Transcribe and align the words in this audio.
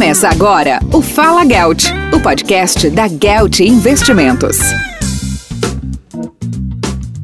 Começa 0.00 0.30
agora 0.30 0.80
o 0.94 1.02
Fala 1.02 1.44
Gelt, 1.44 1.90
o 2.16 2.22
podcast 2.22 2.88
da 2.88 3.06
Gelt 3.06 3.60
Investimentos. 3.60 4.58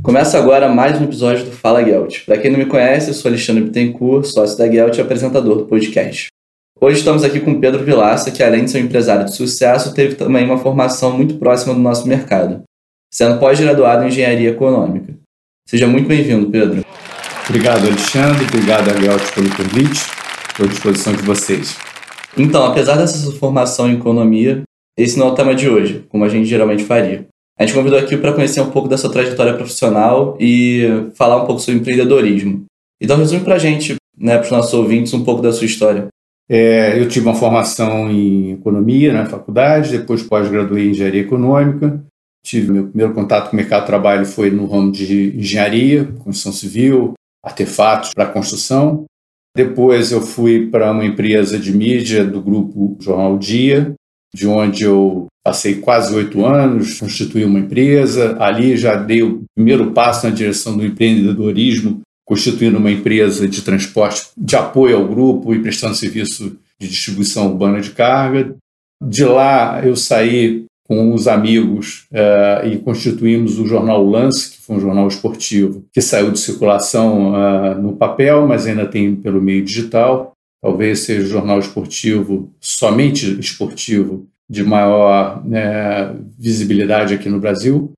Começa 0.03 0.37
agora 0.37 0.69
mais 0.69 1.01
um 1.01 1.05
episódio 1.05 1.47
do 1.47 1.53
Fala 1.53 1.83
Gelt. 1.83 2.27
Para 2.27 2.37
quem 2.37 2.51
não 2.51 2.59
me 2.59 2.67
conhece, 2.67 3.09
eu 3.09 3.15
sou 3.15 3.31
Alexandre 3.31 3.65
Bittencourt, 3.65 4.27
sócio 4.27 4.59
da 4.59 4.71
Gelt 4.71 4.95
e 4.99 5.01
apresentador 5.01 5.57
do 5.57 5.65
podcast. 5.65 6.27
Hoje 6.79 6.99
estamos 6.99 7.25
aqui 7.25 7.41
com 7.41 7.59
Pedro 7.59 7.83
Vilaça, 7.83 8.31
que 8.31 8.43
além 8.43 8.67
de 8.67 8.71
ser 8.71 8.83
um 8.83 8.85
empresário 8.85 9.25
de 9.25 9.35
sucesso, 9.35 9.95
teve 9.95 10.15
também 10.15 10.45
uma 10.45 10.59
formação 10.59 11.17
muito 11.17 11.39
próxima 11.39 11.73
do 11.73 11.81
nosso 11.81 12.07
mercado, 12.07 12.63
sendo 13.11 13.41
pós-graduado 13.41 14.05
em 14.05 14.09
Engenharia 14.09 14.51
Econômica. 14.51 15.15
Seja 15.67 15.87
muito 15.87 16.09
bem-vindo, 16.09 16.51
Pedro. 16.51 16.85
Obrigado, 17.49 17.87
Alexandre. 17.87 18.45
Obrigado, 18.45 19.01
Gelt, 19.01 19.33
pelo 19.35 19.49
convite. 19.57 20.05
Estou 20.51 20.67
à 20.67 20.69
disposição 20.69 21.15
de 21.15 21.23
vocês. 21.23 21.75
Então, 22.37 22.65
apesar 22.67 22.97
dessa 22.97 23.31
formação 23.33 23.89
em 23.89 23.97
economia, 23.97 24.63
esse 24.97 25.19
não 25.19 25.29
é 25.29 25.31
o 25.31 25.35
tema 25.35 25.55
de 25.55 25.69
hoje, 25.69 26.05
como 26.09 26.25
a 26.25 26.29
gente 26.29 26.47
geralmente 26.47 26.85
faria. 26.85 27.27
A 27.59 27.65
gente 27.65 27.75
convidou 27.75 27.99
aqui 27.99 28.17
para 28.17 28.33
conhecer 28.33 28.61
um 28.61 28.71
pouco 28.71 28.89
da 28.89 28.99
sua 28.99 29.11
trajetória 29.11 29.55
profissional 29.55 30.37
e 30.39 31.11
falar 31.15 31.43
um 31.43 31.47
pouco 31.47 31.61
sobre 31.61 31.81
empreendedorismo. 31.81 32.65
Então, 33.01 33.17
resume 33.17 33.43
para 33.43 33.55
a 33.55 33.59
gente, 33.59 33.97
né, 34.19 34.37
para 34.37 34.45
os 34.45 34.51
nossos 34.51 34.75
ouvintes, 34.75 35.15
um 35.15 35.25
pouco 35.25 35.41
da 35.41 35.53
sua 35.53 35.67
história. 35.67 36.09
É, 36.49 37.01
eu 37.01 37.09
tive 37.09 37.27
uma 37.27 37.35
formação 37.35 38.11
em 38.11 38.53
economia 38.53 39.13
na 39.13 39.27
faculdade, 39.27 39.97
depois 39.97 40.23
pós-graduei 40.23 40.87
em 40.87 40.91
engenharia 40.91 41.23
econômica. 41.23 42.01
Tive 42.45 42.71
meu 42.71 42.87
primeiro 42.87 43.13
contato 43.13 43.51
com 43.51 43.55
o 43.55 43.57
mercado 43.57 43.81
de 43.81 43.87
trabalho 43.87 44.25
foi 44.25 44.51
no 44.51 44.67
ramo 44.67 44.93
de 44.93 45.37
engenharia, 45.37 46.05
construção 46.05 46.53
civil, 46.53 47.15
artefatos 47.45 48.11
para 48.15 48.27
construção. 48.27 49.05
Depois 49.57 50.13
eu 50.13 50.21
fui 50.21 50.67
para 50.67 50.93
uma 50.93 51.07
empresa 51.07 51.59
de 51.59 51.75
mídia 51.75 52.23
do 52.23 52.43
grupo 52.43 52.95
Jornal 53.01 53.39
Dia, 53.39 53.95
de 54.35 54.47
onde 54.47 54.85
eu 54.85 55.29
passei 55.43 55.77
quase 55.77 56.15
oito 56.15 56.45
anos, 56.45 57.01
constituí 57.01 57.43
uma 57.43 57.61
empresa. 57.61 58.37
Ali 58.39 58.77
já 58.77 58.97
dei 58.97 59.23
o 59.23 59.45
primeiro 59.55 59.93
passo 59.93 60.27
na 60.27 60.35
direção 60.35 60.77
do 60.77 60.85
empreendedorismo, 60.85 62.03
constituindo 62.27 62.77
uma 62.77 62.91
empresa 62.91 63.49
de 63.49 63.63
transporte 63.63 64.27
de 64.37 64.55
apoio 64.57 64.99
ao 64.99 65.09
grupo 65.09 65.55
e 65.55 65.63
prestando 65.63 65.95
serviço 65.95 66.59
de 66.79 66.87
distribuição 66.87 67.47
urbana 67.47 67.81
de 67.81 67.93
carga. 67.93 68.55
De 69.03 69.25
lá 69.25 69.81
eu 69.83 69.97
saí 69.97 70.67
com 70.89 71.13
os 71.13 71.27
amigos 71.27 72.07
uh, 72.13 72.67
e 72.67 72.79
constituímos 72.79 73.59
o 73.59 73.67
jornal 73.67 74.05
Lance, 74.05 74.53
que 74.53 74.63
foi 74.63 74.77
um 74.77 74.81
jornal 74.81 75.09
esportivo, 75.09 75.85
que 75.93 76.01
saiu 76.01 76.31
de 76.31 76.39
circulação 76.39 77.33
uh, 77.33 77.81
no 77.81 77.97
papel, 77.97 78.47
mas 78.47 78.67
ainda 78.67 78.87
tem 78.87 79.15
pelo 79.15 79.43
meio 79.43 79.65
digital. 79.65 80.33
Talvez 80.63 81.01
seja 81.01 81.27
o 81.27 81.29
jornal 81.29 81.59
esportivo, 81.59 82.51
somente 82.61 83.39
esportivo, 83.39 84.27
de 84.49 84.63
maior 84.63 85.45
né, 85.45 86.15
visibilidade 86.39 87.15
aqui 87.15 87.29
no 87.29 87.41
Brasil. 87.41 87.93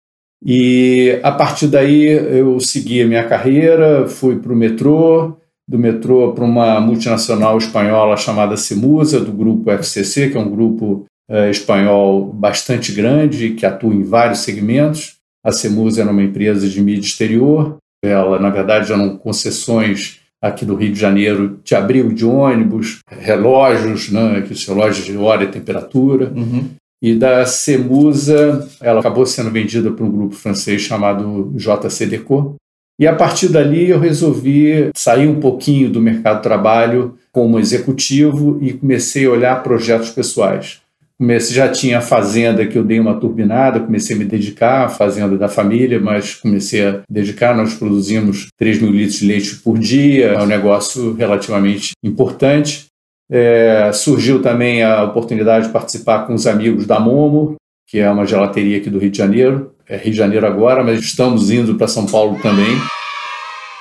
E 0.44 1.18
a 1.22 1.32
partir 1.32 1.66
daí 1.66 2.06
eu 2.06 2.58
segui 2.60 3.02
a 3.02 3.06
minha 3.06 3.26
carreira, 3.26 4.06
fui 4.06 4.36
para 4.36 4.52
o 4.52 4.56
metrô, 4.56 5.36
do 5.66 5.78
metrô 5.78 6.32
para 6.32 6.44
uma 6.44 6.80
multinacional 6.80 7.58
espanhola 7.58 8.16
chamada 8.16 8.56
Semusa, 8.56 9.20
do 9.20 9.32
grupo 9.32 9.70
FCC, 9.70 10.30
que 10.30 10.36
é 10.36 10.40
um 10.40 10.50
grupo 10.50 11.04
uh, 11.30 11.50
espanhol 11.50 12.32
bastante 12.32 12.92
grande, 12.92 13.50
que 13.50 13.66
atua 13.66 13.94
em 13.94 14.02
vários 14.02 14.40
segmentos. 14.40 15.16
A 15.44 15.52
Semusa 15.52 16.02
era 16.02 16.10
uma 16.10 16.22
empresa 16.22 16.68
de 16.68 16.80
mídia 16.80 17.06
exterior. 17.06 17.76
Ela, 18.04 18.38
na 18.38 18.50
verdade, 18.50 18.92
eram 18.92 19.16
concessões 19.16 20.20
aqui 20.40 20.64
do 20.64 20.74
Rio 20.74 20.92
de 20.92 20.98
Janeiro 20.98 21.60
de 21.64 21.74
abrigo 21.74 22.14
de 22.14 22.24
ônibus, 22.24 23.00
relógios, 23.08 24.10
né, 24.10 24.42
que 24.42 24.54
relógios 24.66 25.04
de 25.04 25.16
hora 25.16 25.44
e 25.44 25.48
temperatura. 25.48 26.32
Uhum. 26.34 26.70
E 27.02 27.14
da 27.14 27.46
Semusa, 27.46 28.68
ela 28.80 29.00
acabou 29.00 29.24
sendo 29.24 29.50
vendida 29.50 29.90
para 29.90 30.04
um 30.04 30.10
grupo 30.10 30.34
francês 30.34 30.82
chamado 30.82 31.52
JCDecaux. 31.56 32.56
E 33.00 33.06
a 33.06 33.14
partir 33.14 33.48
dali 33.48 33.90
eu 33.90 34.00
resolvi 34.00 34.90
sair 34.96 35.28
um 35.28 35.38
pouquinho 35.38 35.88
do 35.88 36.00
mercado 36.00 36.38
de 36.38 36.42
trabalho 36.42 37.16
como 37.30 37.60
executivo 37.60 38.58
e 38.60 38.72
comecei 38.72 39.26
a 39.26 39.30
olhar 39.30 39.62
projetos 39.62 40.10
pessoais. 40.10 40.80
Comecei, 41.18 41.56
já 41.56 41.68
tinha 41.68 41.98
a 41.98 42.00
fazenda 42.00 42.64
que 42.64 42.78
eu 42.78 42.84
dei 42.84 43.00
uma 43.00 43.18
turbinada, 43.18 43.80
comecei 43.80 44.14
a 44.14 44.18
me 44.20 44.24
dedicar 44.24 44.84
à 44.84 44.88
fazenda 44.88 45.36
da 45.36 45.48
família, 45.48 45.98
mas 45.98 46.34
comecei 46.34 46.86
a 46.86 47.00
dedicar. 47.10 47.56
Nós 47.56 47.74
produzimos 47.74 48.46
3 48.56 48.80
mil 48.80 48.92
litros 48.92 49.18
de 49.18 49.26
leite 49.26 49.56
por 49.56 49.78
dia, 49.78 50.28
é 50.28 50.38
um 50.40 50.46
negócio 50.46 51.14
relativamente 51.14 51.90
importante. 52.04 52.86
É, 53.30 53.90
surgiu 53.92 54.40
também 54.40 54.84
a 54.84 55.02
oportunidade 55.02 55.66
de 55.66 55.72
participar 55.72 56.24
com 56.24 56.34
os 56.34 56.46
amigos 56.46 56.86
da 56.86 57.00
Momo, 57.00 57.56
que 57.88 57.98
é 57.98 58.08
uma 58.08 58.24
gelateria 58.24 58.78
aqui 58.78 58.88
do 58.88 59.00
Rio 59.00 59.10
de 59.10 59.18
Janeiro. 59.18 59.72
É 59.88 59.96
Rio 59.96 60.12
de 60.12 60.18
Janeiro 60.18 60.46
agora, 60.46 60.84
mas 60.84 61.00
estamos 61.00 61.50
indo 61.50 61.74
para 61.74 61.88
São 61.88 62.06
Paulo 62.06 62.38
também. 62.40 62.76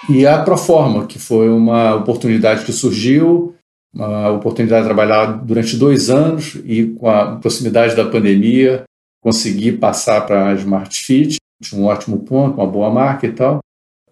E 0.10 0.26
a 0.26 0.40
Proforma, 0.40 1.06
que 1.06 1.20
foi 1.20 1.50
uma 1.50 1.96
oportunidade 1.96 2.66
que 2.66 2.74
surgiu 2.74 3.54
a 4.00 4.32
oportunidade 4.32 4.84
de 4.84 4.88
trabalhar 4.88 5.26
durante 5.26 5.76
dois 5.76 6.10
anos 6.10 6.58
e 6.66 6.86
com 6.86 7.10
a 7.10 7.38
proximidade 7.38 7.96
da 7.96 8.06
pandemia 8.06 8.84
consegui 9.22 9.72
passar 9.72 10.26
para 10.26 10.50
a 10.50 10.54
Smart 10.54 10.98
Fit, 10.98 11.38
um 11.74 11.86
ótimo 11.86 12.20
ponto, 12.20 12.58
uma 12.58 12.68
boa 12.68 12.90
marca 12.90 13.28
e 13.28 13.32
tal. 13.32 13.60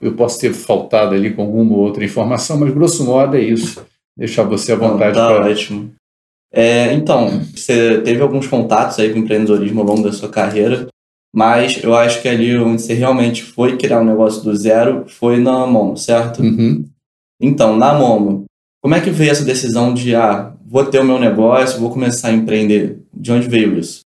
Eu 0.01 0.13
posso 0.13 0.39
ter 0.39 0.53
faltado 0.53 1.15
ali 1.15 1.33
com 1.33 1.43
alguma 1.43 1.75
outra 1.77 2.03
informação, 2.03 2.59
mas 2.59 2.73
grosso 2.73 3.05
modo 3.05 3.37
é 3.37 3.41
isso. 3.41 3.85
Deixar 4.17 4.43
você 4.43 4.73
à 4.73 4.75
vontade. 4.75 5.15
Tá 5.15 5.27
pra... 5.27 5.49
ótimo. 5.49 5.93
É, 6.51 6.93
então, 6.93 7.41
você 7.53 8.01
teve 8.01 8.21
alguns 8.21 8.47
contatos 8.47 8.99
aí 8.99 9.11
com 9.11 9.19
empreendedorismo 9.19 9.81
ao 9.81 9.87
longo 9.87 10.03
da 10.03 10.11
sua 10.11 10.29
carreira, 10.29 10.87
mas 11.33 11.83
eu 11.83 11.93
acho 11.93 12.21
que 12.21 12.29
ali 12.29 12.57
onde 12.57 12.81
você 12.81 12.93
realmente 12.93 13.43
foi 13.43 13.77
criar 13.77 13.99
um 13.99 14.05
negócio 14.05 14.41
do 14.41 14.55
zero 14.55 15.05
foi 15.07 15.37
na 15.37 15.67
Momo, 15.67 15.97
certo? 15.97 16.41
Uhum. 16.41 16.85
Então, 17.41 17.75
na 17.75 17.93
Momo, 17.93 18.45
como 18.85 18.93
é 18.93 19.01
que 19.01 19.09
veio 19.09 19.31
essa 19.31 19.43
decisão 19.43 19.95
de, 19.95 20.13
ah, 20.13 20.53
vou 20.63 20.85
ter 20.85 20.99
o 20.99 21.03
meu 21.03 21.17
negócio, 21.17 21.79
vou 21.79 21.89
começar 21.89 22.27
a 22.27 22.33
empreender? 22.33 22.99
De 23.11 23.31
onde 23.31 23.47
veio 23.47 23.79
isso? 23.79 24.01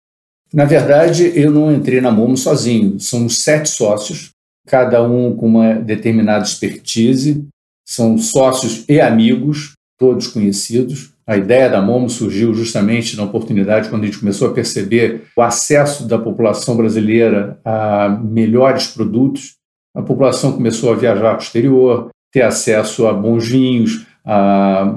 Na 0.53 0.63
verdade, 0.63 1.34
eu 1.35 1.51
não 1.51 1.69
entrei 1.69 2.00
na 2.00 2.09
Momo 2.09 2.38
sozinho. 2.38 2.97
Somos 2.97 3.44
sete 3.44 3.67
sócios, 3.67 4.29
cada 4.66 5.03
um 5.03 5.35
com 5.35 5.47
uma 5.47 5.73
determinada 5.73 6.45
expertise. 6.45 7.45
São 7.85 8.17
sócios 8.17 8.85
e 8.88 9.01
amigos, 9.01 9.73
todos 9.97 10.28
conhecidos. 10.28 11.11
A 11.28 11.35
ideia 11.35 11.69
da 11.69 11.81
Momo 11.81 12.09
surgiu 12.09 12.53
justamente 12.53 13.17
na 13.17 13.23
oportunidade 13.23 13.90
quando 13.90 14.03
a 14.03 14.06
gente 14.06 14.19
começou 14.19 14.47
a 14.47 14.53
perceber 14.53 15.23
o 15.35 15.41
acesso 15.41 16.07
da 16.07 16.17
população 16.17 16.78
brasileira 16.78 17.59
a 17.66 18.07
melhores 18.07 18.88
produtos. 18.88 19.56
A 19.94 20.01
população 20.01 20.53
começou 20.53 20.94
a 20.94 20.96
viajar 20.96 21.31
para 21.31 21.40
o 21.40 21.44
exterior, 21.44 22.09
ter 22.31 22.44
acesso 22.44 23.07
a 23.07 23.13
bons 23.13 23.46
vinhos, 23.46 24.07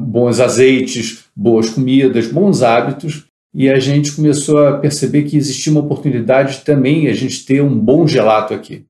bons 0.01 0.41
azeites, 0.41 1.25
boas 1.35 1.71
comidas, 1.71 2.27
bons 2.27 2.63
hábitos, 2.63 3.27
e 3.55 3.69
a 3.69 3.79
gente 3.79 4.13
começou 4.13 4.67
a 4.67 4.79
perceber 4.79 5.25
que 5.25 5.37
existia 5.37 5.73
uma 5.73 5.83
oportunidade 5.83 6.63
também 6.65 7.09
a 7.09 7.15
gente 7.15 7.45
ter 7.45 7.63
um 7.63 7.79
bom 7.79 8.07
gelato 8.07 8.55
aqui. 8.55 8.87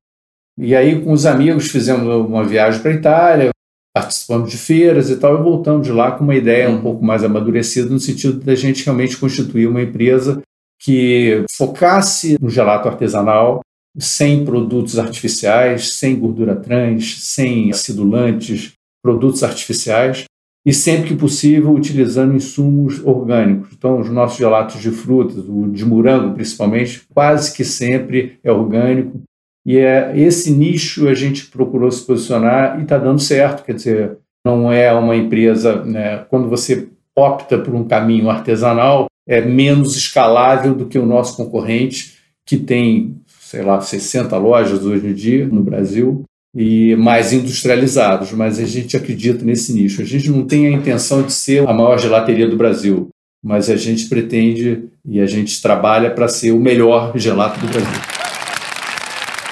E 0.58 0.74
aí, 0.74 1.00
com 1.00 1.12
os 1.12 1.26
amigos, 1.26 1.70
fizemos 1.70 2.06
uma 2.26 2.44
viagem 2.44 2.80
para 2.80 2.92
a 2.92 2.94
Itália, 2.94 3.50
participamos 3.94 4.50
de 4.50 4.56
feiras 4.56 5.10
e 5.10 5.16
tal, 5.16 5.38
e 5.38 5.42
voltamos 5.42 5.86
de 5.86 5.92
lá 5.92 6.12
com 6.12 6.24
uma 6.24 6.34
ideia 6.34 6.70
um 6.70 6.80
pouco 6.80 7.04
mais 7.04 7.24
amadurecida, 7.24 7.90
no 7.90 7.98
sentido 7.98 8.38
da 8.40 8.54
gente 8.54 8.84
realmente 8.84 9.16
constituir 9.16 9.66
uma 9.66 9.82
empresa 9.82 10.40
que 10.80 11.44
focasse 11.56 12.36
no 12.40 12.48
gelato 12.48 12.88
artesanal, 12.88 13.60
sem 13.98 14.44
produtos 14.44 14.98
artificiais, 14.98 15.94
sem 15.94 16.18
gordura 16.18 16.56
trans, 16.56 17.22
sem 17.22 17.70
acidulantes, 17.70 18.72
produtos 19.02 19.42
artificiais, 19.42 20.24
e 20.64 20.72
sempre 20.72 21.08
que 21.08 21.16
possível 21.16 21.72
utilizando 21.72 22.34
insumos 22.34 23.04
orgânicos. 23.04 23.70
Então, 23.72 23.98
os 23.98 24.08
nossos 24.08 24.38
gelatos 24.38 24.80
de 24.80 24.90
frutas, 24.90 25.44
o 25.48 25.68
de 25.68 25.84
morango 25.84 26.34
principalmente, 26.34 27.02
quase 27.12 27.52
que 27.52 27.64
sempre 27.64 28.38
é 28.44 28.52
orgânico. 28.52 29.20
E 29.66 29.78
é 29.78 30.12
esse 30.16 30.52
nicho 30.52 31.08
a 31.08 31.14
gente 31.14 31.46
procurou 31.46 31.90
se 31.90 32.06
posicionar 32.06 32.78
e 32.78 32.84
está 32.84 32.96
dando 32.96 33.20
certo. 33.20 33.64
Quer 33.64 33.74
dizer, 33.74 34.18
não 34.46 34.70
é 34.70 34.92
uma 34.92 35.16
empresa. 35.16 35.84
Né, 35.84 36.18
quando 36.30 36.48
você 36.48 36.88
opta 37.16 37.58
por 37.58 37.74
um 37.74 37.84
caminho 37.84 38.30
artesanal, 38.30 39.06
é 39.26 39.40
menos 39.40 39.96
escalável 39.96 40.74
do 40.74 40.86
que 40.86 40.98
o 40.98 41.06
nosso 41.06 41.36
concorrente, 41.36 42.18
que 42.46 42.56
tem, 42.56 43.20
sei 43.26 43.62
lá, 43.62 43.80
60 43.80 44.36
lojas 44.36 44.84
hoje 44.84 45.08
em 45.08 45.14
dia 45.14 45.46
no 45.46 45.62
Brasil 45.62 46.24
e 46.54 46.94
mais 46.96 47.32
industrializados, 47.32 48.32
mas 48.32 48.58
a 48.58 48.64
gente 48.64 48.96
acredita 48.96 49.44
nesse 49.44 49.72
nicho. 49.72 50.02
A 50.02 50.04
gente 50.04 50.30
não 50.30 50.46
tem 50.46 50.66
a 50.66 50.70
intenção 50.70 51.22
de 51.22 51.32
ser 51.32 51.66
a 51.66 51.72
maior 51.72 51.98
gelateria 51.98 52.48
do 52.48 52.56
Brasil, 52.56 53.08
mas 53.42 53.70
a 53.70 53.76
gente 53.76 54.08
pretende 54.08 54.84
e 55.04 55.20
a 55.20 55.26
gente 55.26 55.60
trabalha 55.62 56.10
para 56.10 56.28
ser 56.28 56.52
o 56.52 56.60
melhor 56.60 57.12
gelato 57.16 57.58
do 57.60 57.66
Brasil. 57.66 58.00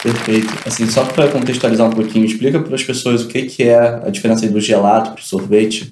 Perfeito. 0.02 0.48
Assim, 0.66 0.86
só 0.86 1.04
para 1.04 1.28
contextualizar 1.28 1.88
um 1.88 1.92
pouquinho, 1.92 2.24
explica 2.24 2.60
para 2.60 2.74
as 2.74 2.82
pessoas 2.82 3.22
o 3.22 3.28
que, 3.28 3.42
que 3.42 3.64
é 3.64 3.78
a 3.78 4.10
diferença 4.10 4.46
do 4.48 4.60
gelato 4.60 5.12
para 5.12 5.20
o 5.20 5.24
sorvete. 5.24 5.90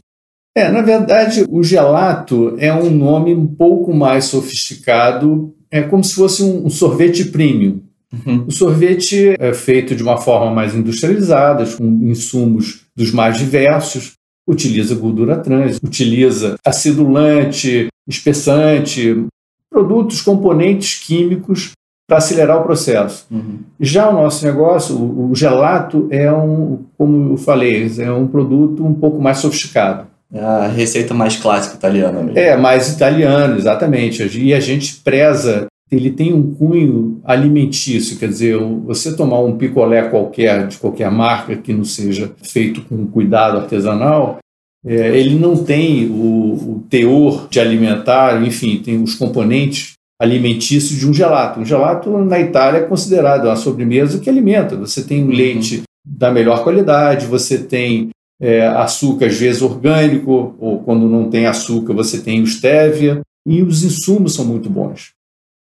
É, 0.57 0.71
na 0.71 0.83
verdade, 0.83 1.45
o 1.49 1.63
gelato 1.63 2.57
é 2.59 2.73
um 2.73 2.91
nome 2.91 3.35
um 3.35 3.47
pouco 3.47 3.95
mais 3.95 4.25
sofisticado, 4.25 5.55
é 5.71 5.83
como 5.83 6.03
se 6.03 6.15
fosse 6.15 6.43
um 6.43 6.71
sorvete 6.71 7.27
premium. 7.27 7.81
Uhum. 8.13 8.45
O 8.47 8.51
sorvete 8.51 9.35
é 9.39 9.53
feito 9.53 9.95
de 9.95 10.03
uma 10.03 10.17
forma 10.17 10.51
mais 10.51 10.75
industrializada, 10.75 11.65
com 11.67 11.85
insumos 12.03 12.87
dos 12.97 13.13
mais 13.13 13.37
diversos, 13.37 14.15
utiliza 14.49 14.95
gordura 14.95 15.37
trans, 15.37 15.79
utiliza 15.83 16.57
acidulante, 16.65 17.89
espessante, 18.09 19.27
produtos, 19.71 20.23
componentes 20.23 20.99
químicos 20.99 21.73
para 22.09 22.19
acelerar 22.19 22.59
o 22.59 22.65
processo. 22.65 23.27
Uhum. 23.31 23.59
Já 23.79 24.09
o 24.09 24.15
nosso 24.15 24.45
negócio, 24.47 24.97
o, 24.97 25.31
o, 25.31 25.35
gelato 25.35 26.09
é 26.11 26.33
um, 26.33 26.87
como 26.97 27.35
eu 27.35 27.37
falei, 27.37 27.87
é 27.99 28.11
um 28.11 28.27
produto 28.27 28.85
um 28.85 28.95
pouco 28.95 29.21
mais 29.21 29.39
sofisticado. 29.39 30.07
É 30.33 30.41
a 30.41 30.69
receita 30.69 31.13
mais 31.13 31.37
clássica 31.37 31.77
italiana 31.77 32.23
mesmo. 32.23 32.39
É, 32.39 32.57
mais 32.57 32.91
italiana, 32.91 33.57
exatamente. 33.57 34.23
E 34.39 34.55
a 34.55 34.61
gente 34.61 34.97
preza 34.97 35.67
ele 35.91 36.11
tem 36.11 36.35
um 36.35 36.55
cunho 36.55 37.21
alimentício, 37.25 38.19
quer 38.19 38.29
dizer, 38.29 38.59
você 38.85 39.17
tomar 39.17 39.41
um 39.41 39.57
picolé 39.57 40.03
qualquer, 40.09 40.67
de 40.67 40.77
qualquer 40.77 41.11
marca, 41.11 41.57
que 41.57 41.73
não 41.73 41.85
seja 41.85 42.33
feito 42.43 42.83
com 42.83 43.07
cuidado 43.07 43.57
artesanal, 43.57 44.39
é, 44.87 45.19
ele 45.19 45.35
não 45.35 45.65
tem 45.65 46.07
o, 46.07 46.53
o, 46.55 46.85
teor 46.89 47.49
de 47.51 47.59
alimentar, 47.59 48.43
enfim, 48.47 48.81
tem 48.85 49.03
os 49.03 49.15
componentes 49.15 49.93
alimentícios 50.21 50.99
de 50.99 51.09
um 51.09 51.15
gelato. 51.15 51.61
Um 51.61 51.65
gelato 51.65 52.11
na 52.19 52.39
Itália 52.39 52.79
é 52.79 52.85
considerado 52.85 53.47
uma 53.47 53.57
sobremesa 53.57 54.19
que 54.19 54.29
alimenta. 54.29 54.77
Você 54.77 55.03
tem 55.03 55.23
um 55.23 55.29
uhum. 55.29 55.33
leite 55.33 55.83
da 56.07 56.31
melhor 56.31 56.63
qualidade, 56.63 57.27
você 57.27 57.59
tem 57.59 58.11
é, 58.41 58.67
açúcar, 58.67 59.27
às 59.27 59.37
vezes 59.37 59.63
orgânico, 59.63 60.55
ou 60.59 60.81
quando 60.81 61.09
não 61.09 61.29
tem 61.29 61.47
açúcar, 61.47 61.93
você 61.93 62.21
tem 62.21 62.41
o 62.41 62.47
stevia, 62.47 63.21
e 63.47 63.63
os 63.63 63.83
insumos 63.83 64.35
são 64.35 64.45
muito 64.45 64.71
bons. 64.71 65.11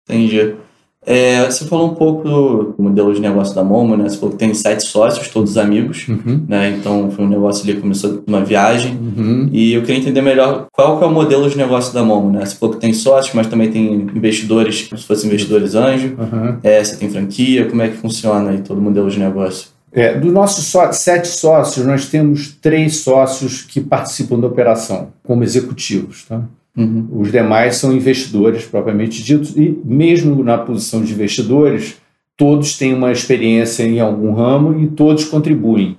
Entendi. 0.08 0.54
É, 1.06 1.44
você 1.44 1.66
falou 1.66 1.90
um 1.90 1.94
pouco 1.94 2.26
do 2.26 2.82
modelo 2.82 3.12
de 3.12 3.20
negócio 3.20 3.54
da 3.54 3.62
Momo, 3.62 3.96
né? 3.96 4.08
Você 4.08 4.16
falou 4.16 4.32
que 4.32 4.38
tem 4.38 4.54
sete 4.54 4.84
sócios, 4.84 5.28
todos 5.28 5.58
amigos, 5.58 6.08
uhum. 6.08 6.44
né? 6.48 6.70
Então 6.70 7.10
foi 7.10 7.26
um 7.26 7.28
negócio 7.28 7.62
ali 7.62 7.74
que 7.74 7.82
começou 7.82 8.22
uma 8.26 8.42
viagem. 8.42 8.96
Uhum. 8.96 9.48
E 9.52 9.74
eu 9.74 9.82
queria 9.82 10.00
entender 10.00 10.22
melhor 10.22 10.66
qual 10.72 10.98
que 10.98 11.04
é 11.04 11.06
o 11.06 11.10
modelo 11.10 11.48
de 11.48 11.58
negócio 11.58 11.92
da 11.92 12.02
Momo, 12.02 12.30
né? 12.30 12.44
Você 12.44 12.56
falou 12.56 12.74
que 12.74 12.80
tem 12.80 12.94
sócios, 12.94 13.34
mas 13.34 13.46
também 13.46 13.70
tem 13.70 13.92
investidores, 14.14 14.88
como 14.88 14.98
se 14.98 15.06
fossem 15.06 15.28
investidores 15.28 15.74
anjo. 15.74 16.16
Uhum. 16.18 16.56
É, 16.62 16.82
você 16.82 16.96
tem 16.96 17.10
franquia, 17.10 17.66
como 17.66 17.82
é 17.82 17.88
que 17.88 17.96
funciona 17.96 18.50
aí 18.50 18.62
todo 18.62 18.78
o 18.78 18.82
modelo 18.82 19.10
de 19.10 19.18
negócio? 19.18 19.68
É, 19.92 20.18
dos 20.18 20.32
nossos 20.32 20.64
só, 20.64 20.90
sete 20.90 21.28
sócios, 21.28 21.86
nós 21.86 22.06
temos 22.06 22.56
três 22.60 22.96
sócios 22.96 23.62
que 23.62 23.80
participam 23.80 24.40
da 24.40 24.48
operação 24.48 25.10
como 25.22 25.44
executivos, 25.44 26.24
tá? 26.24 26.42
Uhum. 26.76 27.06
Os 27.12 27.30
demais 27.30 27.76
são 27.76 27.92
investidores 27.92 28.64
propriamente 28.64 29.22
ditos, 29.22 29.56
e 29.56 29.78
mesmo 29.84 30.42
na 30.42 30.58
posição 30.58 31.02
de 31.02 31.12
investidores, 31.12 31.96
todos 32.36 32.76
têm 32.76 32.94
uma 32.94 33.12
experiência 33.12 33.84
em 33.84 34.00
algum 34.00 34.32
ramo 34.32 34.80
e 34.80 34.88
todos 34.88 35.24
contribuem. 35.24 35.96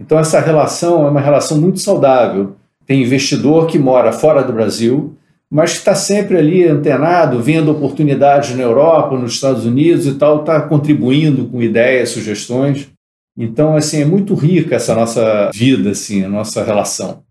Então, 0.00 0.18
essa 0.18 0.40
relação 0.40 1.06
é 1.06 1.10
uma 1.10 1.20
relação 1.20 1.60
muito 1.60 1.80
saudável. 1.80 2.56
Tem 2.86 3.02
investidor 3.02 3.66
que 3.66 3.78
mora 3.78 4.12
fora 4.12 4.42
do 4.42 4.52
Brasil, 4.52 5.16
mas 5.50 5.72
que 5.72 5.78
está 5.78 5.94
sempre 5.94 6.36
ali 6.36 6.64
antenado, 6.64 7.40
vendo 7.40 7.70
oportunidades 7.70 8.54
na 8.54 8.62
Europa, 8.62 9.16
nos 9.16 9.34
Estados 9.34 9.64
Unidos 9.64 10.06
e 10.06 10.14
tal, 10.14 10.40
está 10.40 10.60
contribuindo 10.60 11.46
com 11.46 11.62
ideias, 11.62 12.10
sugestões. 12.10 12.88
Então, 13.38 13.76
assim, 13.76 14.02
é 14.02 14.04
muito 14.04 14.34
rica 14.34 14.76
essa 14.76 14.94
nossa 14.94 15.50
vida, 15.54 15.90
assim, 15.90 16.24
a 16.24 16.28
nossa 16.28 16.64
relação. 16.64 17.22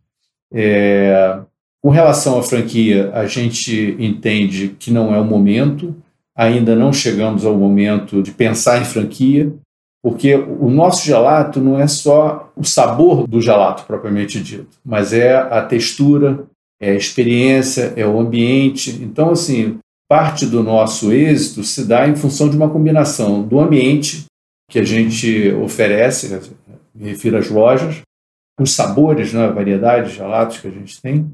É, 0.53 1.39
com 1.85 1.91
relação 1.91 2.39
à 2.39 2.41
franquia, 2.41 3.11
a 3.13 3.27
gente 3.27 3.95
entende 3.99 4.69
que 4.69 4.89
não 4.89 5.13
é 5.13 5.19
o 5.19 5.23
momento, 5.23 5.95
ainda 6.35 6.75
não 6.75 6.91
chegamos 6.91 7.45
ao 7.45 7.55
momento 7.55 8.23
de 8.23 8.31
pensar 8.31 8.81
em 8.81 8.85
franquia, 8.85 9.53
porque 10.03 10.33
o 10.33 10.67
nosso 10.71 11.05
gelato 11.05 11.61
não 11.61 11.79
é 11.79 11.85
só 11.85 12.51
o 12.55 12.63
sabor 12.63 13.27
do 13.27 13.39
gelato 13.39 13.83
propriamente 13.83 14.41
dito, 14.41 14.79
mas 14.83 15.13
é 15.13 15.35
a 15.35 15.61
textura, 15.61 16.47
é 16.81 16.89
a 16.89 16.95
experiência, 16.95 17.93
é 17.95 18.03
o 18.03 18.19
ambiente. 18.19 18.89
Então, 19.03 19.29
assim, 19.29 19.77
parte 20.09 20.47
do 20.47 20.63
nosso 20.63 21.13
êxito 21.13 21.63
se 21.63 21.85
dá 21.85 22.07
em 22.07 22.15
função 22.15 22.49
de 22.49 22.57
uma 22.57 22.67
combinação 22.67 23.43
do 23.43 23.59
ambiente 23.59 24.25
que 24.71 24.79
a 24.79 24.83
gente 24.83 25.51
oferece, 25.51 26.35
me 26.95 27.09
refiro 27.09 27.37
às 27.37 27.47
lojas, 27.47 28.01
os 28.59 28.71
sabores, 28.71 29.33
né, 29.33 29.45
a 29.45 29.51
variedade 29.51 30.09
de 30.09 30.15
gelatos 30.15 30.57
que 30.57 30.67
a 30.67 30.71
gente 30.71 30.99
tem, 30.99 31.31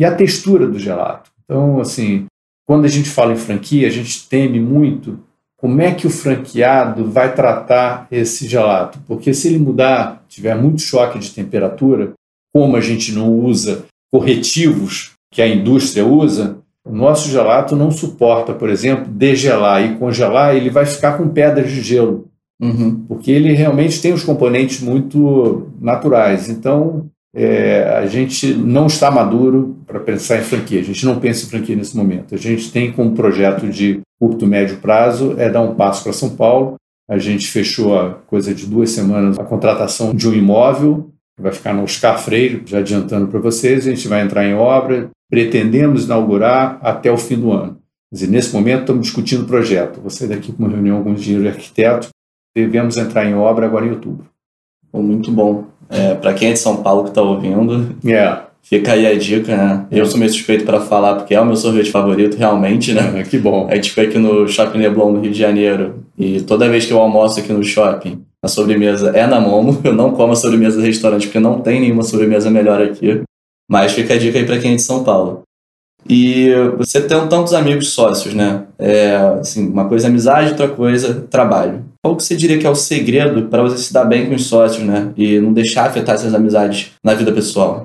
e 0.00 0.04
a 0.04 0.14
textura 0.14 0.66
do 0.66 0.78
gelato. 0.78 1.30
Então, 1.44 1.78
assim, 1.78 2.24
quando 2.66 2.86
a 2.86 2.88
gente 2.88 3.10
fala 3.10 3.34
em 3.34 3.36
franquia, 3.36 3.86
a 3.86 3.90
gente 3.90 4.26
teme 4.26 4.58
muito 4.58 5.18
como 5.58 5.82
é 5.82 5.92
que 5.92 6.06
o 6.06 6.10
franqueado 6.10 7.04
vai 7.10 7.34
tratar 7.34 8.08
esse 8.10 8.48
gelato, 8.48 8.98
porque 9.06 9.34
se 9.34 9.48
ele 9.48 9.58
mudar, 9.58 10.24
tiver 10.26 10.54
muito 10.54 10.80
choque 10.80 11.18
de 11.18 11.30
temperatura, 11.30 12.14
como 12.50 12.76
a 12.76 12.80
gente 12.80 13.12
não 13.12 13.30
usa 13.30 13.84
corretivos 14.10 15.10
que 15.30 15.42
a 15.42 15.46
indústria 15.46 16.06
usa, 16.06 16.56
o 16.82 16.94
nosso 16.94 17.28
gelato 17.28 17.76
não 17.76 17.90
suporta, 17.90 18.54
por 18.54 18.70
exemplo, 18.70 19.04
degelar 19.12 19.84
e 19.84 19.96
congelar, 19.98 20.56
ele 20.56 20.70
vai 20.70 20.86
ficar 20.86 21.18
com 21.18 21.28
pedras 21.28 21.70
de 21.70 21.82
gelo, 21.82 22.26
uhum. 22.58 23.04
porque 23.06 23.30
ele 23.30 23.52
realmente 23.52 24.00
tem 24.00 24.14
os 24.14 24.24
componentes 24.24 24.80
muito 24.80 25.70
naturais. 25.78 26.48
Então, 26.48 27.10
é, 27.34 27.84
a 27.84 28.06
gente 28.06 28.52
não 28.54 28.86
está 28.86 29.10
maduro 29.10 29.78
para 29.86 30.00
pensar 30.00 30.38
em 30.38 30.42
franquia. 30.42 30.80
A 30.80 30.84
gente 30.84 31.06
não 31.06 31.20
pensa 31.20 31.46
em 31.46 31.48
franquia 31.48 31.76
nesse 31.76 31.96
momento. 31.96 32.34
A 32.34 32.38
gente 32.38 32.72
tem 32.72 32.92
como 32.92 33.14
projeto 33.14 33.68
de 33.68 34.00
curto, 34.20 34.46
médio 34.46 34.78
prazo 34.78 35.34
é 35.38 35.48
dar 35.48 35.62
um 35.62 35.74
passo 35.74 36.02
para 36.02 36.12
São 36.12 36.30
Paulo. 36.36 36.74
A 37.08 37.18
gente 37.18 37.48
fechou 37.48 37.98
a 37.98 38.14
coisa 38.14 38.54
de 38.54 38.66
duas 38.66 38.90
semanas 38.90 39.38
a 39.38 39.44
contratação 39.44 40.14
de 40.14 40.28
um 40.28 40.32
imóvel 40.32 41.10
que 41.36 41.42
vai 41.42 41.52
ficar 41.52 41.72
no 41.72 41.82
Oscar 41.82 42.18
Freire, 42.20 42.62
já 42.66 42.78
adiantando 42.78 43.28
para 43.28 43.40
vocês. 43.40 43.86
A 43.86 43.90
gente 43.90 44.06
vai 44.08 44.22
entrar 44.22 44.44
em 44.44 44.54
obra. 44.54 45.10
Pretendemos 45.28 46.04
inaugurar 46.04 46.78
até 46.82 47.10
o 47.10 47.16
fim 47.16 47.38
do 47.38 47.52
ano. 47.52 47.78
Nesse 48.12 48.52
momento 48.52 48.80
estamos 48.80 49.02
discutindo 49.02 49.44
o 49.44 49.46
projeto. 49.46 50.00
Vou 50.00 50.10
sair 50.10 50.28
daqui 50.28 50.52
com 50.52 50.64
uma 50.64 50.72
reunião 50.72 51.02
com 51.02 51.10
o 51.10 51.12
engenheiro 51.12 51.44
e 51.44 51.48
arquiteto. 51.48 52.08
Devemos 52.54 52.96
entrar 52.96 53.24
em 53.24 53.34
obra 53.34 53.66
agora 53.66 53.86
em 53.86 53.90
outubro. 53.90 54.26
Muito 54.92 55.30
bom. 55.30 55.66
É, 55.90 56.14
para 56.14 56.32
quem 56.34 56.50
é 56.50 56.52
de 56.52 56.58
São 56.58 56.76
Paulo 56.76 57.02
que 57.02 57.08
está 57.08 57.20
ouvindo, 57.20 57.96
yeah. 58.04 58.46
fica 58.62 58.92
aí 58.92 59.06
a 59.06 59.18
dica, 59.18 59.56
né? 59.56 59.86
Eu 59.90 60.06
sou 60.06 60.18
meio 60.18 60.30
suspeito 60.30 60.64
para 60.64 60.80
falar, 60.80 61.16
porque 61.16 61.34
é 61.34 61.40
o 61.40 61.44
meu 61.44 61.56
sorvete 61.56 61.90
favorito, 61.90 62.36
realmente, 62.36 62.92
né? 62.92 63.20
É, 63.20 63.22
que 63.24 63.36
bom. 63.36 63.66
A 63.68 63.74
gente 63.74 63.90
foi 63.90 64.04
aqui 64.04 64.18
no 64.18 64.46
Shopping 64.46 64.78
Leblon, 64.78 65.12
no 65.12 65.20
Rio 65.20 65.32
de 65.32 65.38
Janeiro, 65.38 66.04
e 66.16 66.40
toda 66.42 66.68
vez 66.68 66.86
que 66.86 66.92
eu 66.92 66.98
almoço 67.00 67.40
aqui 67.40 67.52
no 67.52 67.64
shopping, 67.64 68.22
a 68.42 68.48
sobremesa 68.48 69.10
é 69.10 69.26
na 69.26 69.40
Momo. 69.40 69.80
Eu 69.84 69.92
não 69.92 70.12
como 70.12 70.32
a 70.32 70.36
sobremesa 70.36 70.76
do 70.76 70.82
restaurante, 70.82 71.26
porque 71.26 71.40
não 71.40 71.60
tem 71.60 71.80
nenhuma 71.80 72.02
sobremesa 72.02 72.50
melhor 72.50 72.80
aqui. 72.80 73.22
Mas 73.68 73.92
fica 73.92 74.14
a 74.14 74.18
dica 74.18 74.38
aí 74.38 74.46
para 74.46 74.58
quem 74.58 74.72
é 74.72 74.76
de 74.76 74.82
São 74.82 75.04
Paulo. 75.04 75.42
E 76.08 76.48
você 76.76 77.00
tem 77.00 77.28
tantos 77.28 77.52
amigos 77.52 77.90
sócios, 77.90 78.34
né? 78.34 78.64
É, 78.78 79.16
assim, 79.40 79.68
uma 79.68 79.88
coisa 79.88 80.06
é 80.06 80.10
amizade, 80.10 80.50
outra 80.50 80.68
coisa 80.68 81.10
é 81.10 81.14
trabalho. 81.28 81.84
Qual 82.02 82.16
que 82.16 82.24
você 82.24 82.34
diria 82.34 82.58
que 82.58 82.66
é 82.66 82.70
o 82.70 82.74
segredo 82.74 83.48
para 83.48 83.62
você 83.62 83.78
se 83.78 83.92
dar 83.92 84.04
bem 84.04 84.26
com 84.26 84.34
os 84.34 84.46
sócios, 84.46 84.86
né? 84.86 85.12
E 85.16 85.38
não 85.38 85.52
deixar 85.52 85.86
afetar 85.86 86.14
essas 86.14 86.34
amizades 86.34 86.92
na 87.04 87.14
vida 87.14 87.30
pessoal? 87.30 87.84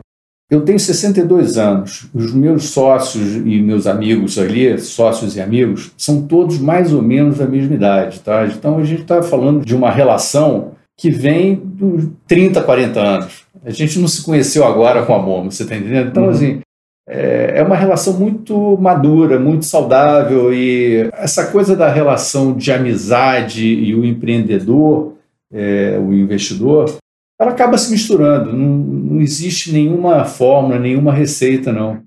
Eu 0.49 0.61
tenho 0.61 0.79
62 0.79 1.57
anos. 1.57 2.07
Os 2.13 2.31
meus 2.31 2.65
sócios 2.69 3.35
e 3.35 3.61
meus 3.61 3.87
amigos 3.87 4.37
ali, 4.37 4.77
sócios 4.79 5.35
e 5.35 5.41
amigos, 5.41 5.91
são 5.97 6.21
todos 6.21 6.59
mais 6.59 6.93
ou 6.93 7.01
menos 7.01 7.39
da 7.39 7.47
mesma 7.47 7.73
idade, 7.75 8.19
tá? 8.19 8.45
Então 8.45 8.77
a 8.77 8.83
gente 8.83 9.01
está 9.01 9.23
falando 9.23 9.65
de 9.65 9.75
uma 9.75 9.89
relação 9.89 10.71
que 10.97 11.09
vem 11.09 11.55
dos 11.55 12.09
30, 12.27 12.61
40 12.61 12.99
anos. 12.99 13.43
A 13.65 13.71
gente 13.71 13.99
não 13.99 14.07
se 14.07 14.23
conheceu 14.23 14.63
agora 14.63 15.03
com 15.03 15.13
a 15.13 15.19
Momo, 15.19 15.51
você 15.51 15.63
está 15.63 15.75
entendendo? 15.75 16.09
Então, 16.09 16.23
uhum. 16.23 16.29
assim, 16.29 16.59
é, 17.07 17.59
é 17.59 17.63
uma 17.63 17.75
relação 17.75 18.13
muito 18.13 18.77
madura, 18.77 19.39
muito 19.39 19.65
saudável 19.65 20.53
e 20.53 21.09
essa 21.13 21.45
coisa 21.51 21.75
da 21.75 21.89
relação 21.89 22.55
de 22.55 22.71
amizade 22.71 23.65
e 23.65 23.93
o 23.93 24.03
empreendedor, 24.03 25.13
é, 25.53 25.99
o 25.99 26.11
investidor, 26.13 26.97
ela 27.39 27.51
acaba 27.51 27.77
se 27.77 27.91
misturando. 27.91 28.51
Não, 28.51 28.77
não 28.77 29.21
existe 29.21 29.71
nenhuma 29.71 30.25
fórmula, 30.25 30.79
nenhuma 30.79 31.13
receita, 31.13 31.71
não. 31.71 32.01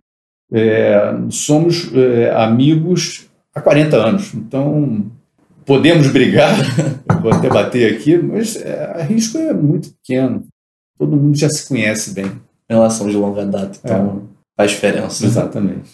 É, 0.53 1.15
somos 1.31 1.93
é, 1.95 2.33
amigos 2.35 3.29
há 3.55 3.61
40 3.61 3.97
anos, 3.97 4.35
então 4.35 5.07
podemos 5.67 6.09
brigar, 6.09 6.57
vou 7.21 7.31
até 7.31 7.51
bater 7.51 7.95
aqui, 7.95 8.17
mas 8.17 8.57
é, 8.57 8.97
o 8.99 9.03
risco 9.03 9.37
é 9.37 9.53
muito 9.53 9.91
pequeno. 9.93 10.45
Todo 10.99 11.17
mundo 11.17 11.37
já 11.37 11.49
se 11.49 11.69
conhece 11.69 12.15
bem. 12.15 12.33
Relação 12.69 13.09
de 13.09 13.17
longa 13.17 13.47
data, 13.47 13.79
então 13.83 14.23
é 14.25 14.28
faz 14.59 14.73
diferença. 14.73 15.25
Exatamente. 15.25 15.91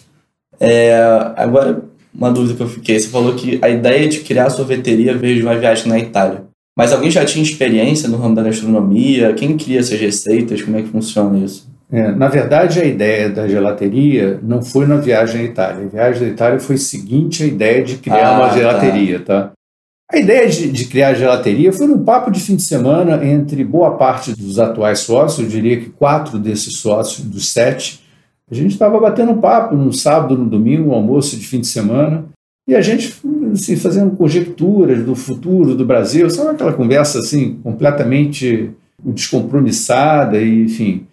É, 0.59 0.97
agora, 1.37 1.83
uma 2.13 2.31
dúvida 2.31 2.55
que 2.55 2.63
eu 2.63 2.67
fiquei: 2.67 2.99
você 2.99 3.07
falou 3.07 3.35
que 3.35 3.59
a 3.61 3.69
ideia 3.69 4.09
de 4.09 4.21
criar 4.21 4.47
a 4.47 4.49
sorveteria 4.49 5.15
veio 5.15 5.35
de 5.35 5.43
uma 5.43 5.55
viagem 5.55 5.87
na 5.87 5.99
Itália. 5.99 6.43
Mas 6.77 6.91
alguém 6.91 7.09
já 7.09 7.23
tinha 7.23 7.43
experiência 7.43 8.09
no 8.09 8.17
ramo 8.17 8.35
da 8.35 8.43
gastronomia? 8.43 9.33
Quem 9.33 9.55
cria 9.55 9.79
essas 9.79 9.99
receitas? 9.99 10.61
Como 10.61 10.77
é 10.77 10.81
que 10.81 10.89
funciona 10.89 11.37
isso? 11.39 11.69
É, 11.89 12.11
na 12.11 12.27
verdade, 12.27 12.81
a 12.81 12.83
ideia 12.83 13.29
da 13.29 13.47
gelateria 13.47 14.39
não 14.43 14.61
foi 14.61 14.85
na 14.85 14.97
viagem 14.97 15.41
à 15.41 15.43
Itália. 15.43 15.85
A 15.85 15.89
viagem 15.89 16.27
à 16.27 16.31
Itália 16.31 16.59
foi 16.59 16.77
seguinte 16.77 17.43
à 17.43 17.45
ideia 17.45 17.83
de 17.83 17.97
criar 17.97 18.27
ah, 18.27 18.37
uma 18.37 18.49
tá. 18.49 18.57
gelateria, 18.57 19.19
tá? 19.19 19.41
tá? 19.41 19.51
A 20.11 20.17
ideia 20.17 20.47
de, 20.47 20.69
de, 20.69 20.85
criar 20.85 21.09
a 21.09 21.13
gelateria 21.13 21.71
foi 21.71 21.87
um 21.87 22.03
papo 22.03 22.29
de 22.29 22.39
fim 22.39 22.55
de 22.55 22.63
semana 22.63 23.25
entre 23.25 23.63
boa 23.63 23.97
parte 23.97 24.35
dos 24.35 24.59
atuais 24.59 24.99
sócios, 24.99 25.39
eu 25.39 25.49
diria 25.49 25.79
que 25.79 25.89
quatro 25.89 26.37
desses 26.37 26.77
sócios, 26.77 27.25
dos 27.25 27.51
sete. 27.51 28.04
A 28.49 28.53
gente 28.55 28.71
estava 28.71 28.99
batendo 28.99 29.35
papo 29.35 29.75
no 29.75 29.91
sábado, 29.91 30.37
no 30.37 30.45
domingo, 30.45 30.89
um 30.89 30.93
almoço 30.93 31.37
de 31.37 31.45
fim 31.45 31.61
de 31.61 31.67
semana, 31.67 32.25
e 32.67 32.75
a 32.75 32.81
gente 32.81 33.13
assim, 33.53 33.75
fazendo 33.75 34.15
conjecturas 34.15 35.03
do 35.03 35.15
futuro 35.15 35.75
do 35.75 35.85
Brasil, 35.85 36.29
sabe 36.29 36.51
aquela 36.51 36.73
conversa 36.73 37.19
assim, 37.19 37.59
completamente 37.63 38.71
descompromissada, 39.03 40.39
e, 40.39 40.63
enfim. 40.63 41.07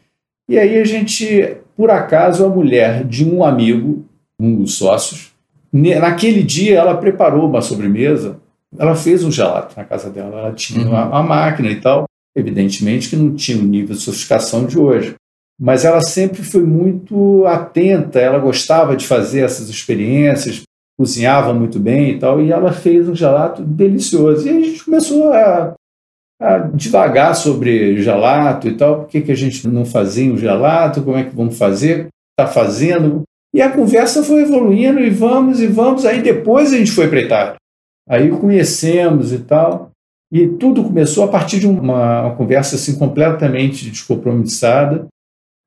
E 0.48 0.58
aí 0.58 0.78
a 0.78 0.84
gente, 0.84 1.56
por 1.76 1.90
acaso, 1.90 2.44
a 2.44 2.48
mulher 2.48 3.04
de 3.04 3.24
um 3.24 3.44
amigo, 3.44 4.04
um 4.38 4.56
dos 4.56 4.74
sócios, 4.74 5.32
naquele 5.72 6.42
dia 6.42 6.78
ela 6.78 6.96
preparou 6.96 7.48
uma 7.48 7.62
sobremesa 7.62 8.40
ela 8.78 8.94
fez 8.94 9.22
um 9.22 9.30
gelato 9.30 9.74
na 9.76 9.84
casa 9.84 10.08
dela, 10.08 10.38
ela 10.38 10.52
tinha 10.52 10.84
uhum. 10.84 10.92
uma, 10.92 11.06
uma, 11.06 11.22
máquina 11.22 11.70
e 11.70 11.80
tal. 11.80 12.04
Evidentemente 12.34 13.10
que 13.10 13.16
não 13.16 13.34
tinha 13.34 13.58
o 13.58 13.66
nível 13.66 13.94
de 13.94 14.00
sofisticação 14.00 14.64
de 14.64 14.78
hoje, 14.78 15.14
mas 15.62 15.84
ela 15.84 16.00
sempre 16.00 16.42
foi 16.42 16.64
muito 16.64 17.46
atenta, 17.46 18.18
ela 18.18 18.40
gostava 18.40 18.96
de 18.96 19.06
fazer 19.06 19.44
essas 19.44 19.68
experiências, 19.68 20.62
cozinhava 20.98 21.54
muito 21.54 21.78
bem 21.78 22.10
e 22.10 22.18
tal, 22.18 22.42
e 22.42 22.50
ela 22.50 22.72
fez 22.72 23.08
um 23.08 23.14
gelato 23.14 23.62
delicioso. 23.62 24.44
E 24.44 24.50
a 24.50 24.60
gente 24.60 24.84
começou 24.84 25.32
a, 25.32 25.74
a 26.40 26.58
devagar 26.58 27.36
sobre 27.36 28.02
gelato 28.02 28.66
e 28.66 28.76
tal, 28.76 29.02
por 29.02 29.08
que, 29.08 29.20
que 29.20 29.30
a 29.30 29.36
gente 29.36 29.68
não 29.68 29.84
fazia 29.84 30.32
um 30.32 30.36
gelato, 30.36 31.00
como 31.00 31.16
é 31.16 31.22
que 31.22 31.36
vamos 31.36 31.56
fazer, 31.56 32.08
está 32.36 32.50
fazendo. 32.50 33.22
E 33.54 33.62
a 33.62 33.70
conversa 33.70 34.24
foi 34.24 34.42
evoluindo 34.42 34.98
e 34.98 35.10
vamos 35.10 35.60
e 35.60 35.68
vamos, 35.68 36.04
aí 36.04 36.20
depois 36.20 36.72
a 36.72 36.76
gente 36.76 36.90
foi 36.90 37.06
para 37.06 37.20
Itália. 37.20 37.54
Aí 38.08 38.30
conhecemos 38.32 39.32
e 39.32 39.38
tal. 39.38 39.92
E 40.32 40.48
tudo 40.48 40.82
começou 40.82 41.22
a 41.22 41.28
partir 41.28 41.60
de 41.60 41.68
uma, 41.68 42.22
uma 42.22 42.34
conversa 42.34 42.74
assim 42.74 42.98
completamente 42.98 43.88
descompromissada. 43.88 45.06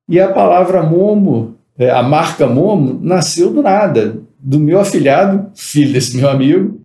E 0.08 0.20
a 0.20 0.32
palavra 0.32 0.82
Momo, 0.82 1.56
é, 1.78 1.90
a 1.90 2.02
marca 2.02 2.46
Momo, 2.46 2.98
nasceu 3.02 3.52
do 3.52 3.62
nada, 3.62 4.18
do 4.38 4.58
meu 4.58 4.78
afilhado, 4.78 5.50
filho 5.54 5.92
desse 5.92 6.16
meu 6.16 6.28
amigo, 6.28 6.80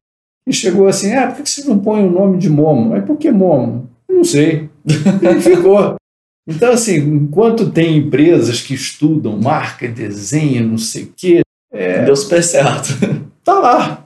e 0.47 0.53
chegou 0.53 0.87
assim: 0.87 1.13
ah, 1.13 1.27
por 1.27 1.43
que 1.43 1.49
você 1.49 1.67
não 1.67 1.79
põe 1.79 2.03
o 2.03 2.11
nome 2.11 2.37
de 2.37 2.49
Momo? 2.49 2.93
Aí 2.93 3.01
por 3.01 3.17
que 3.17 3.31
Momo? 3.31 3.89
Eu 4.09 4.15
não 4.17 4.23
sei. 4.23 4.69
E 5.21 5.41
ficou. 5.41 5.95
Então, 6.47 6.71
assim, 6.71 6.97
enquanto 6.97 7.69
tem 7.69 7.97
empresas 7.97 8.61
que 8.61 8.73
estudam 8.73 9.37
marca, 9.37 9.87
desenho, 9.87 10.67
não 10.67 10.77
sei 10.77 11.03
o 11.03 11.13
quê. 11.15 11.41
É, 11.71 12.03
Deu 12.03 12.15
super 12.15 12.43
certo. 12.43 12.89
Tá 13.43 13.59
lá. 13.59 14.05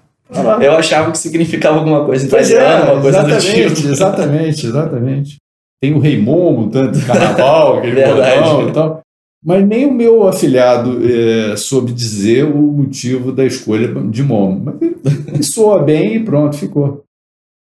Eu 0.62 0.74
achava 0.74 1.12
que 1.12 1.18
significava 1.18 1.78
alguma 1.78 2.06
coisa 2.06 2.26
italiana, 2.26 2.86
é, 2.86 2.92
uma 2.92 3.02
coisa 3.02 3.24
do 3.24 3.38
tipo. 3.38 3.88
Exatamente, 3.88 4.66
exatamente. 4.66 5.38
Tem 5.82 5.94
o 5.94 6.00
Rei 6.00 6.20
Momo, 6.20 6.70
tanto 6.70 7.00
carnaval, 7.06 7.78
aquele 7.80 8.04
bordão 8.04 8.70
e 8.70 8.72
tal. 8.72 9.02
Mas 9.46 9.64
nem 9.64 9.86
o 9.86 9.94
meu 9.94 10.28
afilhado 10.28 11.00
é, 11.08 11.56
soube 11.56 11.92
dizer 11.92 12.46
o 12.46 12.58
motivo 12.58 13.32
da 13.32 13.46
escolha 13.46 13.94
de 14.06 14.24
Momo. 14.24 14.64
Mas 14.66 14.82
ele 14.82 15.44
soa 15.44 15.84
bem 15.84 16.16
e 16.16 16.20
pronto, 16.20 16.58
ficou. 16.58 17.04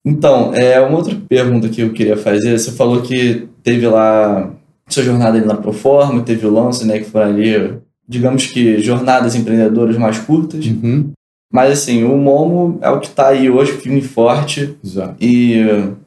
Então, 0.05 0.53
é, 0.53 0.79
uma 0.79 0.97
outra 0.97 1.13
pergunta 1.27 1.67
que 1.67 1.81
eu 1.81 1.91
queria 1.91 2.15
fazer, 2.15 2.57
você 2.57 2.71
falou 2.71 3.01
que 3.01 3.49
teve 3.61 3.85
lá 3.85 4.53
sua 4.87 5.03
jornada 5.03 5.37
ali 5.37 5.45
na 5.45 5.55
Proforma, 5.55 6.23
teve 6.23 6.47
o 6.47 6.53
lance, 6.53 6.85
né, 6.85 6.99
que 6.99 7.09
foram 7.09 7.27
ali, 7.27 7.73
digamos 8.07 8.47
que 8.47 8.79
jornadas 8.79 9.35
empreendedoras 9.35 9.97
mais 9.97 10.17
curtas. 10.17 10.65
Uhum. 10.65 11.11
Mas 11.51 11.73
assim, 11.73 12.05
o 12.05 12.15
Momo 12.15 12.79
é 12.81 12.89
o 12.89 13.01
que 13.01 13.07
está 13.07 13.27
aí 13.27 13.49
hoje, 13.49 13.73
firme 13.73 13.99
e 13.99 14.03
forte. 14.03 14.77
Exato. 14.83 15.15
E 15.19 15.57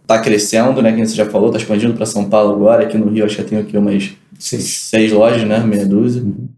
está 0.02 0.19
crescendo, 0.19 0.83
né? 0.83 0.93
Que 0.93 1.07
você 1.07 1.14
já 1.14 1.26
falou, 1.26 1.49
está 1.49 1.59
expandindo 1.59 1.95
para 1.95 2.05
São 2.05 2.29
Paulo 2.29 2.55
agora. 2.55 2.83
Aqui 2.83 2.99
no 2.99 3.09
Rio 3.09 3.25
acho 3.25 3.37
que 3.37 3.43
tem 3.45 3.59
aqui 3.59 3.76
umas 3.76 4.12
seis, 4.41 4.65
seis 4.65 5.13
lojas, 5.13 5.47
né? 5.47 5.59
Meia 5.61 5.87
dúzia. 5.87 6.23
Uhum. 6.23 6.49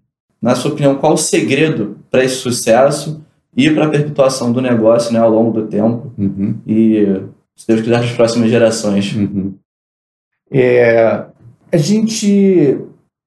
Na 0.40 0.54
sua 0.54 0.72
opinião, 0.72 0.96
qual 0.96 1.14
o 1.14 1.18
segredo 1.18 1.98
para 2.10 2.24
esse 2.24 2.36
sucesso 2.36 3.22
e 3.56 3.70
para 3.70 3.86
a 3.86 3.90
perpetuação 3.90 4.52
do 4.52 4.60
negócio 4.60 5.12
né, 5.12 5.18
ao 5.18 5.30
longo 5.30 5.52
do 5.52 5.68
tempo? 5.68 6.12
Uhum. 6.18 6.58
E, 6.66 7.04
se 7.54 7.66
Deus 7.66 7.80
quiser, 7.82 7.96
as 7.96 8.12
próximas 8.12 8.50
gerações. 8.50 9.14
Uhum. 9.14 9.54
É, 10.50 11.24
a 11.70 11.76
gente 11.76 12.78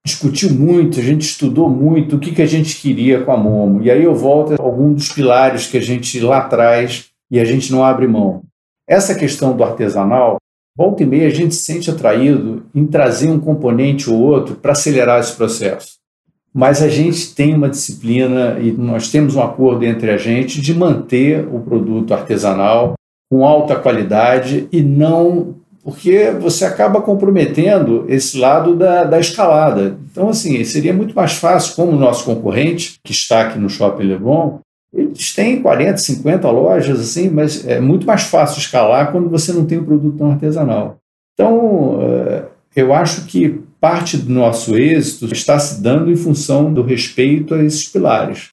discutiu 0.06 0.52
muito, 0.52 1.00
a 1.00 1.04
gente 1.04 1.24
estudou 1.24 1.68
muito 1.68 2.16
o 2.16 2.20
que, 2.20 2.32
que 2.32 2.42
a 2.42 2.46
gente 2.46 2.80
queria 2.80 3.24
com 3.24 3.32
a 3.32 3.38
Momo. 3.38 3.82
E 3.82 3.90
aí 3.90 4.04
eu 4.04 4.14
volto 4.14 4.54
a 4.54 4.62
algum 4.62 4.94
dos 4.94 5.12
pilares 5.12 5.68
que 5.68 5.78
a 5.78 5.82
gente 5.82 6.20
lá 6.20 6.40
atrás 6.40 7.10
e 7.32 7.40
a 7.40 7.46
gente 7.46 7.72
não 7.72 7.84
abre 7.84 8.08
mão. 8.08 8.44
Essa 8.88 9.16
questão 9.16 9.58
do 9.58 9.64
artesanal, 9.64 10.38
volta 10.76 11.04
e 11.04 11.06
meia 11.06 11.28
a 11.28 11.32
gente 11.32 11.56
se 11.56 11.64
sente 11.64 11.90
atraído 11.90 12.64
em 12.74 12.86
trazer 12.86 13.30
um 13.30 13.40
componente 13.40 14.10
ou 14.10 14.20
outro 14.20 14.56
para 14.56 14.74
acelerar 14.74 15.20
esse 15.20 15.36
processo. 15.36 15.96
Mas 16.54 16.82
a 16.82 16.88
gente 16.88 17.34
tem 17.36 17.54
uma 17.54 17.70
disciplina 17.70 18.58
e 18.62 18.72
nós 18.72 19.10
temos 19.10 19.36
um 19.36 19.42
acordo 19.42 19.84
entre 19.84 20.10
a 20.10 20.18
gente 20.18 20.62
de 20.62 20.74
manter 20.74 21.46
o 21.48 21.60
produto 21.60 22.14
artesanal 22.14 22.94
com 23.30 23.46
alta 23.46 23.76
qualidade 23.76 24.68
e 24.72 24.82
não 24.82 25.56
porque 25.86 26.32
você 26.32 26.66
acaba 26.66 27.00
comprometendo 27.00 28.06
esse 28.10 28.40
lado 28.40 28.76
da, 28.76 29.04
da 29.04 29.20
escalada. 29.20 29.96
Então, 30.12 30.30
assim, 30.30 30.64
seria 30.64 30.92
muito 30.92 31.16
mais 31.16 31.34
fácil, 31.34 31.76
como 31.76 31.92
o 31.92 32.00
nosso 32.00 32.26
concorrente, 32.26 32.96
que 33.04 33.12
está 33.12 33.42
aqui 33.42 33.60
no 33.60 33.70
Shopping 33.70 34.06
Leblon, 34.06 34.58
eles 34.96 35.34
têm 35.36 35.62
40, 35.62 35.98
50 35.98 36.50
lojas, 36.50 37.00
assim, 37.00 37.30
mas 37.30 37.68
é 37.68 37.80
muito 37.80 38.08
mais 38.08 38.24
fácil 38.24 38.60
escalar 38.60 39.12
quando 39.12 39.30
você 39.30 39.52
não 39.52 39.66
tem 39.66 39.78
um 39.78 39.84
produto 39.84 40.18
tão 40.18 40.32
artesanal. 40.32 40.98
Então, 41.34 42.00
eh, 42.02 42.44
eu 42.76 42.94
acho 42.94 43.26
que 43.26 43.62
parte 43.80 44.18
do 44.18 44.34
nosso 44.34 44.78
êxito 44.78 45.26
está 45.32 45.60
se 45.60 45.82
dando 45.82 46.10
em 46.12 46.16
função 46.16 46.74
do 46.74 46.82
respeito 46.82 47.54
a 47.54 47.64
esses 47.64 47.88
pilares 47.88 48.50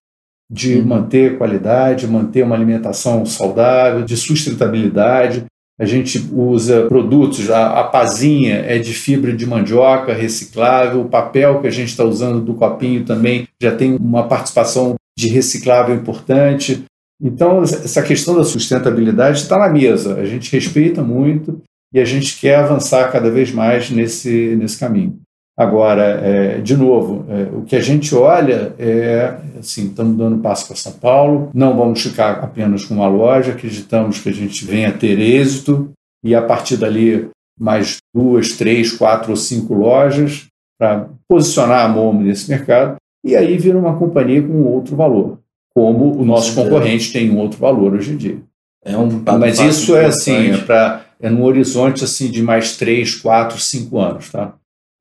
de 0.51 0.77
uhum. 0.77 0.85
manter 0.85 1.39
qualidade, 1.39 2.07
manter 2.07 2.45
uma 2.45 2.55
alimentação 2.55 3.25
saudável, 3.25 4.05
de 4.05 4.17
sustentabilidade, 4.17 5.47
a 5.81 5.87
gente 5.87 6.29
usa 6.33 6.87
produtos, 6.87 7.51
a, 7.51 7.81
a 7.81 7.85
pazinha 7.85 8.57
é 8.57 8.79
de 8.79 8.93
fibra 8.93 9.33
de 9.35 9.47
mandioca 9.47 10.13
reciclável, 10.13 11.01
o 11.01 11.09
papel 11.09 11.61
que 11.61 11.67
a 11.67 11.71
gente 11.71 11.89
está 11.89 12.05
usando 12.05 12.41
do 12.41 12.55
copinho 12.55 13.05
também 13.05 13.49
já 13.61 13.75
tem 13.75 13.97
uma 13.97 14.29
participação 14.29 14.95
de 15.17 15.29
reciclável 15.29 15.95
importante. 15.95 16.85
Então, 17.21 17.63
essa 17.63 18.03
questão 18.03 18.35
da 18.35 18.45
sustentabilidade 18.45 19.39
está 19.39 19.59
na 19.59 19.69
mesa. 19.69 20.17
A 20.17 20.25
gente 20.25 20.53
respeita 20.53 21.03
muito 21.03 21.63
e 21.95 22.01
a 22.01 22.05
gente 22.05 22.41
quer 22.41 22.57
avançar 22.57 23.11
cada 23.13 23.31
vez 23.31 23.53
mais 23.53 23.91
nesse, 23.91 24.57
nesse 24.57 24.79
caminho. 24.79 25.19
Agora, 25.57 26.03
é, 26.03 26.59
de 26.61 26.77
novo, 26.77 27.27
é, 27.29 27.43
o 27.55 27.63
que 27.63 27.77
a 27.77 27.81
gente 27.81 28.15
olha 28.15 28.75
é, 28.79 29.39
assim, 29.59 29.87
estamos 29.87 30.17
dando 30.17 30.39
passo 30.39 30.67
para 30.67 30.77
São 30.77 30.93
Paulo, 30.93 31.51
não 31.53 31.77
vamos 31.77 32.03
ficar 32.03 32.39
apenas 32.41 32.87
com 32.87 32.95
uma 32.95 33.07
loja, 33.07 33.53
acreditamos 33.53 34.19
que 34.19 34.31
a 34.31 34.33
gente 34.33 34.65
venha 34.65 34.89
a 34.89 34.93
ter 34.93 35.21
êxito 35.21 35.91
e 36.25 36.35
a 36.35 36.41
partir 36.41 36.79
dali 36.79 37.29
mais 37.61 37.99
duas, 38.15 38.53
três, 38.53 38.93
quatro 38.93 39.31
ou 39.31 39.37
cinco 39.37 39.75
lojas 39.75 40.47
para 40.79 41.09
posicionar 41.29 41.85
a 41.85 41.89
Momo 41.89 42.23
nesse 42.23 42.49
mercado 42.49 42.97
e 43.25 43.37
aí 43.37 43.57
vira 43.57 43.79
uma 43.79 43.97
companhia 43.97 44.43
com 44.43 44.63
outro 44.63 44.97
valor, 44.97 45.39
como 45.75 46.19
o 46.19 46.25
nosso 46.25 46.55
concorrente 46.55 47.13
tem 47.13 47.31
um 47.31 47.39
outro 47.39 47.59
valor 47.59 47.95
hoje 47.95 48.13
em 48.13 48.17
dia. 48.17 48.39
É 48.85 48.97
um 48.97 49.09
Mas 49.39 49.61
isso 49.61 49.95
é 49.95 50.07
assim, 50.07 50.51
é, 50.51 50.57
pra, 50.59 51.05
é 51.21 51.31
no 51.31 51.45
horizonte 51.45 52.03
assim 52.03 52.29
de 52.31 52.43
mais 52.43 52.77
três, 52.77 53.15
quatro, 53.15 53.59
cinco 53.61 53.99
anos, 53.99 54.29
tá? 54.29 54.55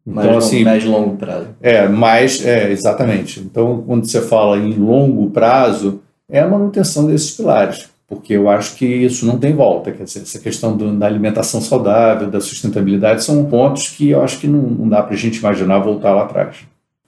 Então, 0.06 0.24
mais 0.24 0.46
assim, 0.46 0.64
médio 0.64 0.88
e 0.88 0.92
longo 0.92 1.18
prazo. 1.18 1.48
É, 1.62 1.88
mais, 1.88 2.44
é, 2.46 2.72
exatamente. 2.72 3.40
Então, 3.40 3.84
quando 3.86 4.08
você 4.08 4.22
fala 4.22 4.58
em 4.58 4.74
longo 4.74 5.30
prazo, 5.30 6.02
é 6.30 6.40
a 6.40 6.48
manutenção 6.48 7.06
desses 7.06 7.32
pilares, 7.32 7.90
porque 8.08 8.34
eu 8.34 8.50
acho 8.50 8.76
que 8.76 8.86
isso 8.86 9.26
não 9.26 9.38
tem 9.38 9.54
volta. 9.54 9.92
Quer 9.92 10.04
dizer, 10.04 10.22
essa 10.22 10.40
questão 10.40 10.76
do, 10.76 10.92
da 10.98 11.06
alimentação 11.06 11.62
saudável, 11.62 12.30
da 12.30 12.40
sustentabilidade, 12.40 13.24
são 13.24 13.46
pontos 13.46 13.90
que 13.90 14.10
eu 14.10 14.22
acho 14.22 14.40
que 14.40 14.48
não, 14.48 14.62
não 14.62 14.90
dá 14.90 15.04
para 15.04 15.14
a 15.14 15.18
gente 15.18 15.38
imaginar 15.38 15.80
voltar 15.80 16.14
lá 16.14 16.24
atrás. 16.24 16.58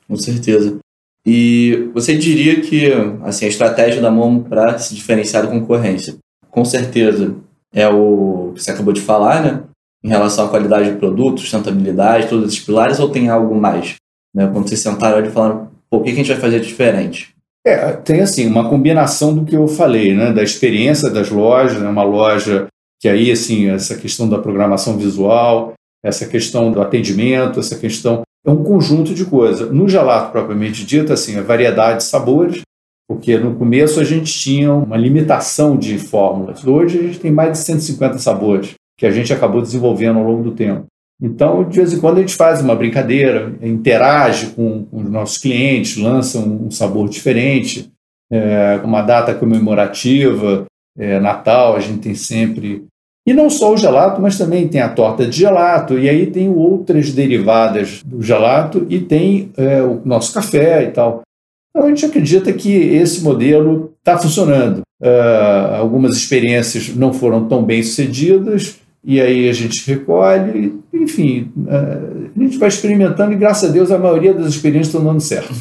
Com 0.08 0.16
certeza. 0.16 0.78
E 1.26 1.90
você 1.94 2.16
diria 2.16 2.60
que 2.62 2.92
assim, 3.24 3.46
a 3.46 3.50
estratégia 3.50 4.02
da 4.02 4.12
Momo 4.12 4.44
para 4.44 4.78
se 4.78 4.94
diferenciar 4.94 5.44
da 5.44 5.50
concorrência, 5.50 6.16
com 6.52 6.66
certeza, 6.66 7.36
é 7.74 7.88
o 7.88 8.52
que 8.54 8.62
você 8.62 8.72
acabou 8.72 8.94
de 8.94 9.02
falar, 9.02 9.42
né? 9.42 9.64
em 10.04 10.10
relação 10.10 10.46
à 10.46 10.50
qualidade 10.50 10.92
do 10.92 10.98
produto, 10.98 11.40
sustentabilidade, 11.40 12.28
todos 12.28 12.50
esses 12.50 12.60
pilares, 12.60 13.00
ou 13.00 13.10
tem 13.10 13.30
algo 13.30 13.56
mais? 13.56 13.96
Né? 14.36 14.50
Quando 14.52 14.68
vocês 14.68 14.82
sentaram 14.82 15.26
e 15.26 15.32
falaram, 15.32 15.70
pô, 15.90 15.98
o 15.98 16.04
que 16.04 16.10
a 16.10 16.14
gente 16.14 16.32
vai 16.32 16.42
fazer 16.42 16.60
diferente? 16.60 17.34
É, 17.66 17.94
tem 17.94 18.20
assim, 18.20 18.46
uma 18.46 18.68
combinação 18.68 19.34
do 19.34 19.46
que 19.46 19.56
eu 19.56 19.68
falei, 19.70 20.14
né? 20.14 20.34
Da 20.34 20.44
experiência 20.44 21.10
das 21.10 21.30
lojas, 21.30 21.82
né? 21.82 21.88
uma 21.88 22.04
loja 22.04 22.68
que 23.00 23.08
aí, 23.08 23.32
assim, 23.32 23.70
essa 23.70 23.96
questão 23.96 24.28
da 24.28 24.38
programação 24.38 24.98
visual, 24.98 25.74
essa 26.04 26.28
questão 26.28 26.72
do 26.72 26.82
atendimento, 26.82 27.62
essa 27.62 27.78
questão 27.78 28.24
é 28.46 28.52
um 28.52 28.64
conjunto 28.64 29.14
de 29.14 29.26
coisas. 29.26 29.72
No 29.72 29.88
gelato 29.88 30.32
propriamente 30.32 30.86
dito, 30.86 31.14
assim, 31.14 31.38
a 31.38 31.42
variedade 31.42 32.00
de 32.00 32.04
sabores, 32.04 32.62
porque 33.08 33.38
no 33.38 33.56
começo 33.56 34.00
a 34.00 34.04
gente 34.04 34.32
tinha 34.32 34.74
uma 34.74 34.98
limitação 34.98 35.78
de 35.78 35.98
fórmulas. 35.98 36.66
Hoje 36.66 37.00
a 37.00 37.04
gente 37.04 37.20
tem 37.20 37.32
mais 37.32 37.52
de 37.52 37.58
150 37.60 38.18
sabores 38.18 38.74
que 38.98 39.06
a 39.06 39.12
gente 39.12 39.34
acabou 39.34 39.62
desenvolvendo 39.62 40.20
ao 40.20 40.26
longo 40.26 40.44
do 40.44 40.52
tempo. 40.52 40.86
Então, 41.22 41.64
de 41.64 41.78
vez 41.78 41.94
em 41.94 42.00
quando 42.00 42.18
a 42.18 42.22
gente 42.22 42.36
faz 42.36 42.62
uma 42.62 42.76
brincadeira, 42.76 43.56
interage 43.62 44.48
com, 44.48 44.84
com 44.86 44.98
os 44.98 45.10
nossos 45.10 45.38
clientes, 45.38 45.98
lança 45.98 46.40
um, 46.40 46.70
sabor 46.70 47.08
diferente, 47.08 47.90
é, 48.32 48.82
uma 48.84 49.02
data 49.02 49.34
comemorativa, 49.34 50.66
é, 50.98 51.20
Natal, 51.20 51.76
a 51.76 51.80
gente 51.80 52.00
tem 52.00 52.16
sempre. 52.16 52.86
E 53.26 53.34
não 53.34 53.50
só 53.50 53.74
o 53.74 53.78
gelato, 53.78 54.22
mas 54.22 54.38
também 54.38 54.68
tem 54.68 54.82
a 54.82 54.90
torta 54.90 55.26
de 55.26 55.40
gelato, 55.40 55.98
e 55.98 56.10
aí 56.10 56.28
tem 56.28 56.50
outras 56.50 57.12
derivadas 57.12 58.02
do 58.06 58.22
gelato 58.22 58.86
e 58.90 59.00
tem 59.00 59.52
é, 59.56 59.82
o 59.82 60.02
nosso 60.04 60.34
café 60.34 60.84
e 60.84 60.92
tal. 60.92 61.22
Então 61.70 61.88
a 61.88 61.90
gente 61.90 62.06
acredita 62.06 62.52
que 62.52 62.72
esse 62.72 63.24
modelo 63.24 63.94
está 64.00 64.18
funcionando. 64.18 64.82
Uh, 65.02 65.76
algumas 65.76 66.16
experiências 66.16 66.96
não 66.96 67.12
foram 67.12 67.48
tão 67.48 67.64
bem 67.64 67.82
sucedidas, 67.82 68.80
e 69.04 69.20
aí 69.20 69.50
a 69.50 69.54
gente 69.54 69.86
recolhe, 69.90 70.80
enfim, 70.94 71.52
uh, 71.58 72.32
a 72.36 72.44
gente 72.44 72.58
vai 72.58 72.70
experimentando 72.70 73.34
e 73.34 73.38
graças 73.38 73.70
a 73.70 73.74
Deus 73.74 73.92
a 73.92 73.98
maioria 73.98 74.34
das 74.34 74.48
experiências 74.48 74.88
estão 74.88 75.04
dando 75.04 75.20
certo. 75.20 75.54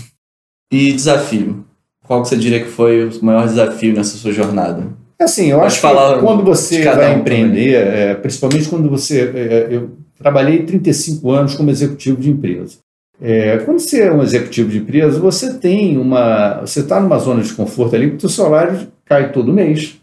E 0.72 0.92
desafio? 0.92 1.64
Qual 2.06 2.22
que 2.22 2.28
você 2.28 2.36
diria 2.36 2.60
que 2.60 2.70
foi 2.70 3.08
o 3.08 3.24
maior 3.24 3.46
desafio 3.46 3.94
nessa 3.94 4.16
sua 4.16 4.32
jornada? 4.32 4.86
Assim, 5.22 5.50
eu 5.50 5.58
Pode 5.58 5.66
acho 5.68 5.80
que 5.80 6.20
quando 6.20 6.44
você 6.44 6.84
vai 6.84 7.14
um 7.14 7.20
empreender, 7.20 7.74
é, 7.74 8.14
principalmente 8.14 8.68
quando 8.68 8.88
você. 8.88 9.30
É, 9.34 9.68
eu 9.70 9.90
trabalhei 10.18 10.62
35 10.64 11.30
anos 11.30 11.54
como 11.54 11.70
executivo 11.70 12.20
de 12.20 12.30
empresa. 12.30 12.78
É, 13.20 13.58
quando 13.58 13.78
você 13.78 14.02
é 14.02 14.12
um 14.12 14.22
executivo 14.22 14.68
de 14.68 14.78
empresa, 14.78 15.18
você 15.20 15.54
tem 15.54 15.96
uma. 15.96 16.60
Você 16.62 16.80
está 16.80 17.00
numa 17.00 17.18
zona 17.18 17.42
de 17.42 17.52
conforto 17.52 17.94
ali, 17.94 18.08
porque 18.08 18.26
o 18.26 18.28
seu 18.28 18.44
salário 18.44 18.88
cai 19.04 19.30
todo 19.30 19.52
mês, 19.52 20.00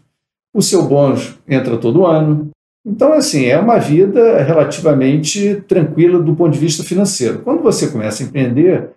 o 0.54 0.62
seu 0.62 0.84
bônus 0.86 1.38
entra 1.48 1.76
todo 1.76 2.06
ano. 2.06 2.50
Então, 2.86 3.12
assim, 3.12 3.44
é 3.44 3.58
uma 3.58 3.78
vida 3.78 4.42
relativamente 4.42 5.62
tranquila 5.68 6.18
do 6.18 6.34
ponto 6.34 6.52
de 6.52 6.58
vista 6.58 6.82
financeiro. 6.82 7.40
Quando 7.40 7.62
você 7.62 7.88
começa 7.88 8.22
a 8.22 8.26
empreender, 8.26 8.90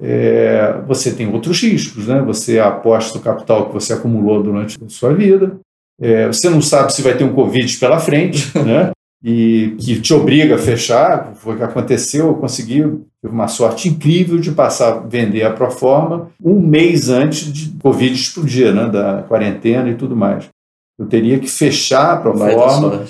é, 0.00 0.80
você 0.86 1.12
tem 1.12 1.30
outros 1.30 1.60
riscos, 1.60 2.06
né? 2.06 2.22
Você 2.22 2.58
aposta 2.58 3.18
o 3.18 3.22
capital 3.22 3.66
que 3.66 3.74
você 3.74 3.92
acumulou 3.92 4.42
durante 4.42 4.82
a 4.82 4.88
sua 4.88 5.14
vida, 5.14 5.58
é, 6.00 6.26
você 6.26 6.48
não 6.48 6.60
sabe 6.60 6.92
se 6.92 7.02
vai 7.02 7.16
ter 7.16 7.24
um 7.24 7.32
Covid 7.32 7.76
pela 7.78 7.98
frente, 7.98 8.56
né? 8.58 8.90
E 9.24 9.74
que 9.78 10.00
te 10.00 10.12
obriga 10.12 10.54
a 10.54 10.58
fechar. 10.58 11.32
Foi 11.36 11.54
o 11.54 11.58
que 11.58 11.64
aconteceu. 11.64 12.28
Eu 12.28 12.34
consegui, 12.34 12.82
tive 12.82 13.32
uma 13.32 13.48
sorte 13.48 13.88
incrível 13.88 14.38
de 14.38 14.52
passar 14.52 14.92
a 14.92 14.98
vender 14.98 15.42
a 15.42 15.52
Proforma 15.52 16.30
um 16.42 16.60
mês 16.60 17.08
antes 17.08 17.52
de 17.52 17.70
Covid 17.80 18.14
explodir, 18.14 18.72
né? 18.74 18.88
Da 18.88 19.24
quarentena 19.26 19.88
e 19.88 19.94
tudo 19.94 20.14
mais. 20.14 20.48
Eu 20.98 21.06
teria 21.06 21.38
que 21.38 21.48
fechar 21.48 22.12
a 22.12 22.16
Proforma. 22.16 23.04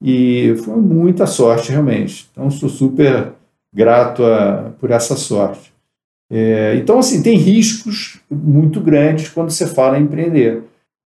E 0.00 0.54
foi 0.62 0.76
muita 0.76 1.26
sorte, 1.26 1.70
realmente. 1.72 2.28
Então, 2.30 2.50
sou 2.50 2.68
super 2.68 3.32
grato 3.72 4.24
a, 4.24 4.70
por 4.78 4.90
essa 4.90 5.16
sorte. 5.16 5.72
É, 6.30 6.74
então, 6.76 6.98
assim, 6.98 7.22
tem 7.22 7.36
riscos 7.36 8.20
muito 8.30 8.80
grandes 8.80 9.28
quando 9.28 9.50
você 9.50 9.66
fala 9.66 9.98
em 9.98 10.02
empreender. 10.02 10.62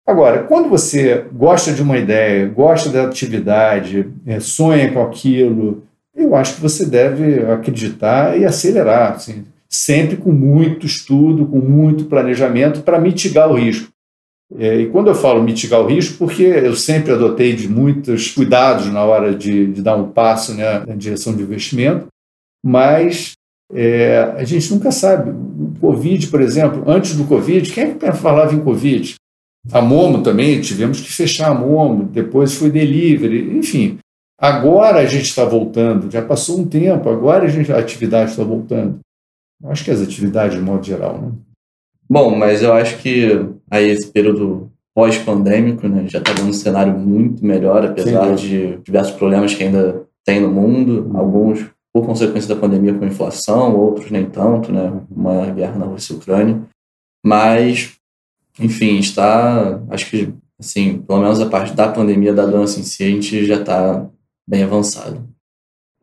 Agora, 0.09 0.45
quando 0.45 0.71
você 0.71 1.27
gosta 1.35 1.71
de 1.71 1.83
uma 1.83 1.99
ideia, 1.99 2.49
gosta 2.49 2.89
da 2.89 3.05
atividade, 3.05 4.09
é, 4.25 4.41
sonha 4.41 4.91
com 4.91 5.03
aquilo, 5.03 5.83
eu 6.17 6.35
acho 6.35 6.55
que 6.55 6.63
você 6.63 6.87
deve 6.87 7.45
acreditar 7.45 8.35
e 8.39 8.47
acelerar, 8.47 9.13
assim, 9.13 9.45
sempre 9.69 10.17
com 10.17 10.33
muito 10.33 10.87
estudo, 10.87 11.45
com 11.45 11.59
muito 11.59 12.07
planejamento 12.07 12.81
para 12.81 12.99
mitigar 12.99 13.51
o 13.51 13.55
risco. 13.55 13.91
É, 14.59 14.77
e 14.77 14.89
quando 14.89 15.09
eu 15.09 15.15
falo 15.15 15.43
mitigar 15.43 15.83
o 15.83 15.87
risco, 15.87 16.17
porque 16.17 16.43
eu 16.43 16.75
sempre 16.75 17.13
adotei 17.13 17.55
de 17.55 17.69
muitos 17.69 18.31
cuidados 18.31 18.87
na 18.87 19.05
hora 19.05 19.35
de, 19.35 19.67
de 19.67 19.83
dar 19.83 19.97
um 19.97 20.11
passo 20.11 20.55
né, 20.55 20.87
na 20.87 20.95
direção 20.95 21.37
de 21.37 21.43
investimento, 21.43 22.07
mas 22.65 23.33
é, 23.75 24.21
a 24.39 24.45
gente 24.45 24.73
nunca 24.73 24.91
sabe. 24.91 25.33
O 25.33 25.79
Covid, 25.79 26.29
por 26.29 26.41
exemplo, 26.41 26.83
antes 26.87 27.15
do 27.15 27.25
Covid, 27.25 27.71
quem 27.71 27.85
é 27.85 27.93
que 27.93 28.13
falava 28.13 28.55
em 28.55 28.61
Covid? 28.61 29.19
A 29.73 29.83
Momo 29.83 30.23
também, 30.23 30.61
tivemos 30.61 31.01
que 31.01 31.13
fechar 31.13 31.51
a 31.51 31.55
Momo, 31.55 32.05
depois 32.05 32.55
foi 32.55 32.71
delivery, 32.71 33.59
enfim. 33.59 33.99
Agora 34.41 35.01
a 35.01 35.07
gente 35.07 35.25
está 35.25 35.45
voltando, 35.45 36.11
já 36.11 36.23
passou 36.23 36.61
um 36.61 36.67
tempo, 36.67 37.09
agora 37.09 37.45
a, 37.45 37.49
gente, 37.49 37.73
a 37.73 37.79
atividade 37.79 38.31
está 38.31 38.45
voltando. 38.45 39.01
Acho 39.65 39.85
que 39.85 39.91
as 39.91 40.01
atividades, 40.01 40.57
de 40.57 40.63
modo 40.63 40.87
geral. 40.87 41.21
Né? 41.21 41.33
Bom, 42.09 42.37
mas 42.37 42.63
eu 42.63 42.73
acho 42.73 42.99
que 42.99 43.29
aí 43.71 43.89
esse 43.89 44.11
período 44.11 44.71
pós-pandêmico 44.95 45.87
né, 45.89 46.07
já 46.09 46.19
está 46.19 46.33
dando 46.33 46.49
um 46.49 46.53
cenário 46.53 46.97
muito 46.97 47.45
melhor, 47.45 47.85
apesar 47.85 48.35
de 48.35 48.79
diversos 48.79 49.15
problemas 49.15 49.55
que 49.55 49.65
ainda 49.65 50.07
tem 50.25 50.41
no 50.41 50.51
mundo, 50.51 51.09
uhum. 51.09 51.17
alguns 51.17 51.67
por 51.93 52.07
consequência 52.07 52.55
da 52.55 52.61
pandemia 52.61 52.95
com 52.95 53.05
inflação, 53.05 53.77
outros 53.77 54.11
nem 54.11 54.27
tanto, 54.27 54.71
né, 54.71 54.93
uma 55.11 55.47
guerra 55.47 55.79
na 55.79 55.87
Rússia 55.87 56.13
e 56.13 56.17
Ucrânia. 56.17 56.63
Mas 57.25 57.97
enfim, 58.59 58.99
está, 58.99 59.81
acho 59.91 60.11
que, 60.11 60.33
assim, 60.59 60.99
pelo 60.99 61.21
menos 61.21 61.41
a 61.41 61.47
parte 61.47 61.75
da 61.75 61.89
pandemia 61.89 62.33
da 62.33 62.47
dança 62.47 62.81
em 62.81 62.83
si, 62.83 63.05
a 63.05 63.09
gente 63.09 63.45
já 63.45 63.57
está 63.57 64.07
bem 64.49 64.63
avançado. 64.63 65.29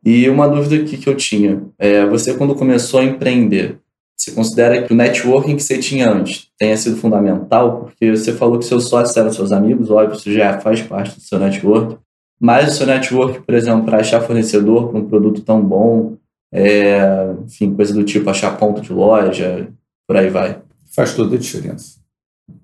E 0.03 0.29
uma 0.29 0.47
dúvida 0.47 0.83
aqui 0.83 0.97
que 0.97 1.09
eu 1.09 1.15
tinha, 1.15 1.63
é, 1.79 2.05
você 2.05 2.35
quando 2.35 2.55
começou 2.55 2.99
a 2.99 3.03
empreender, 3.03 3.79
você 4.15 4.31
considera 4.31 4.83
que 4.83 4.93
o 4.93 4.95
networking 4.95 5.55
que 5.55 5.63
você 5.63 5.77
tinha 5.77 6.09
antes 6.09 6.47
tenha 6.57 6.77
sido 6.77 6.95
fundamental? 6.95 7.81
Porque 7.81 8.15
você 8.15 8.31
falou 8.31 8.59
que 8.59 8.65
seus 8.65 8.87
sócios 8.87 9.17
eram 9.17 9.31
seus 9.31 9.51
amigos, 9.51 9.89
óbvio, 9.89 10.15
isso 10.15 10.31
já 10.31 10.59
faz 10.59 10.81
parte 10.81 11.15
do 11.15 11.21
seu 11.21 11.39
network, 11.39 11.97
mas 12.39 12.73
o 12.73 12.77
seu 12.77 12.87
network, 12.87 13.41
por 13.41 13.55
exemplo, 13.55 13.83
para 13.83 13.99
achar 13.99 14.21
fornecedor 14.21 14.89
para 14.89 14.99
um 14.99 15.07
produto 15.07 15.41
tão 15.41 15.61
bom, 15.61 16.15
é, 16.53 17.33
enfim, 17.45 17.73
coisa 17.73 17.93
do 17.93 18.03
tipo 18.03 18.29
achar 18.29 18.57
ponto 18.57 18.81
de 18.81 18.93
loja, 18.93 19.67
por 20.07 20.15
aí 20.15 20.29
vai. 20.29 20.61
Faz 20.95 21.13
toda 21.13 21.35
a 21.35 21.39
diferença. 21.39 22.04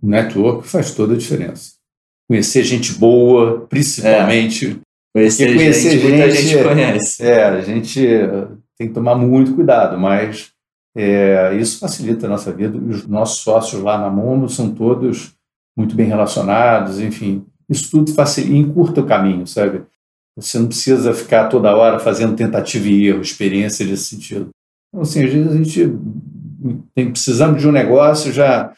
O 0.01 0.07
network 0.07 0.67
faz 0.67 0.93
toda 0.93 1.13
a 1.13 1.17
diferença. 1.17 1.73
Conhecer 2.29 2.63
gente 2.63 2.93
boa, 2.93 3.65
principalmente. 3.67 4.79
É. 4.79 4.91
Conhecer, 5.13 5.53
conhecer 5.55 5.91
gente, 5.91 6.01
gente, 6.01 6.09
muita 6.09 6.31
gente 6.31 6.63
conhece. 6.63 7.23
É, 7.23 7.43
a 7.43 7.61
gente 7.61 8.07
eh, 8.07 8.47
tem 8.77 8.87
que 8.87 8.93
tomar 8.93 9.15
muito 9.15 9.53
cuidado, 9.53 9.97
mas 9.97 10.51
é, 10.95 11.55
isso 11.55 11.79
facilita 11.79 12.25
a 12.25 12.29
nossa 12.29 12.51
vida. 12.53 12.77
Os 12.77 13.05
nossos 13.07 13.43
sócios 13.43 13.81
lá 13.81 13.97
na 13.97 14.09
Momo 14.09 14.47
são 14.47 14.73
todos 14.73 15.33
muito 15.77 15.95
bem 15.95 16.07
relacionados, 16.07 16.99
enfim. 16.99 17.45
Isso 17.69 17.91
tudo 17.91 18.13
facilita, 18.13 18.55
encurta 18.55 19.01
o 19.01 19.05
caminho, 19.05 19.45
sabe? 19.45 19.83
Você 20.37 20.57
não 20.59 20.67
precisa 20.67 21.13
ficar 21.13 21.47
toda 21.49 21.75
hora 21.75 21.99
fazendo 21.99 22.35
tentativa 22.35 22.87
e 22.87 23.07
erro, 23.07 23.21
experiência 23.21 23.85
nesse 23.85 24.05
sentido. 24.05 24.49
Então, 24.89 25.01
assim, 25.01 25.23
às 25.23 25.31
vezes 25.31 25.51
a 25.51 25.57
gente 25.57 25.93
tem, 26.95 27.11
precisamos 27.11 27.61
de 27.61 27.67
um 27.67 27.71
negócio, 27.71 28.31
já 28.31 28.73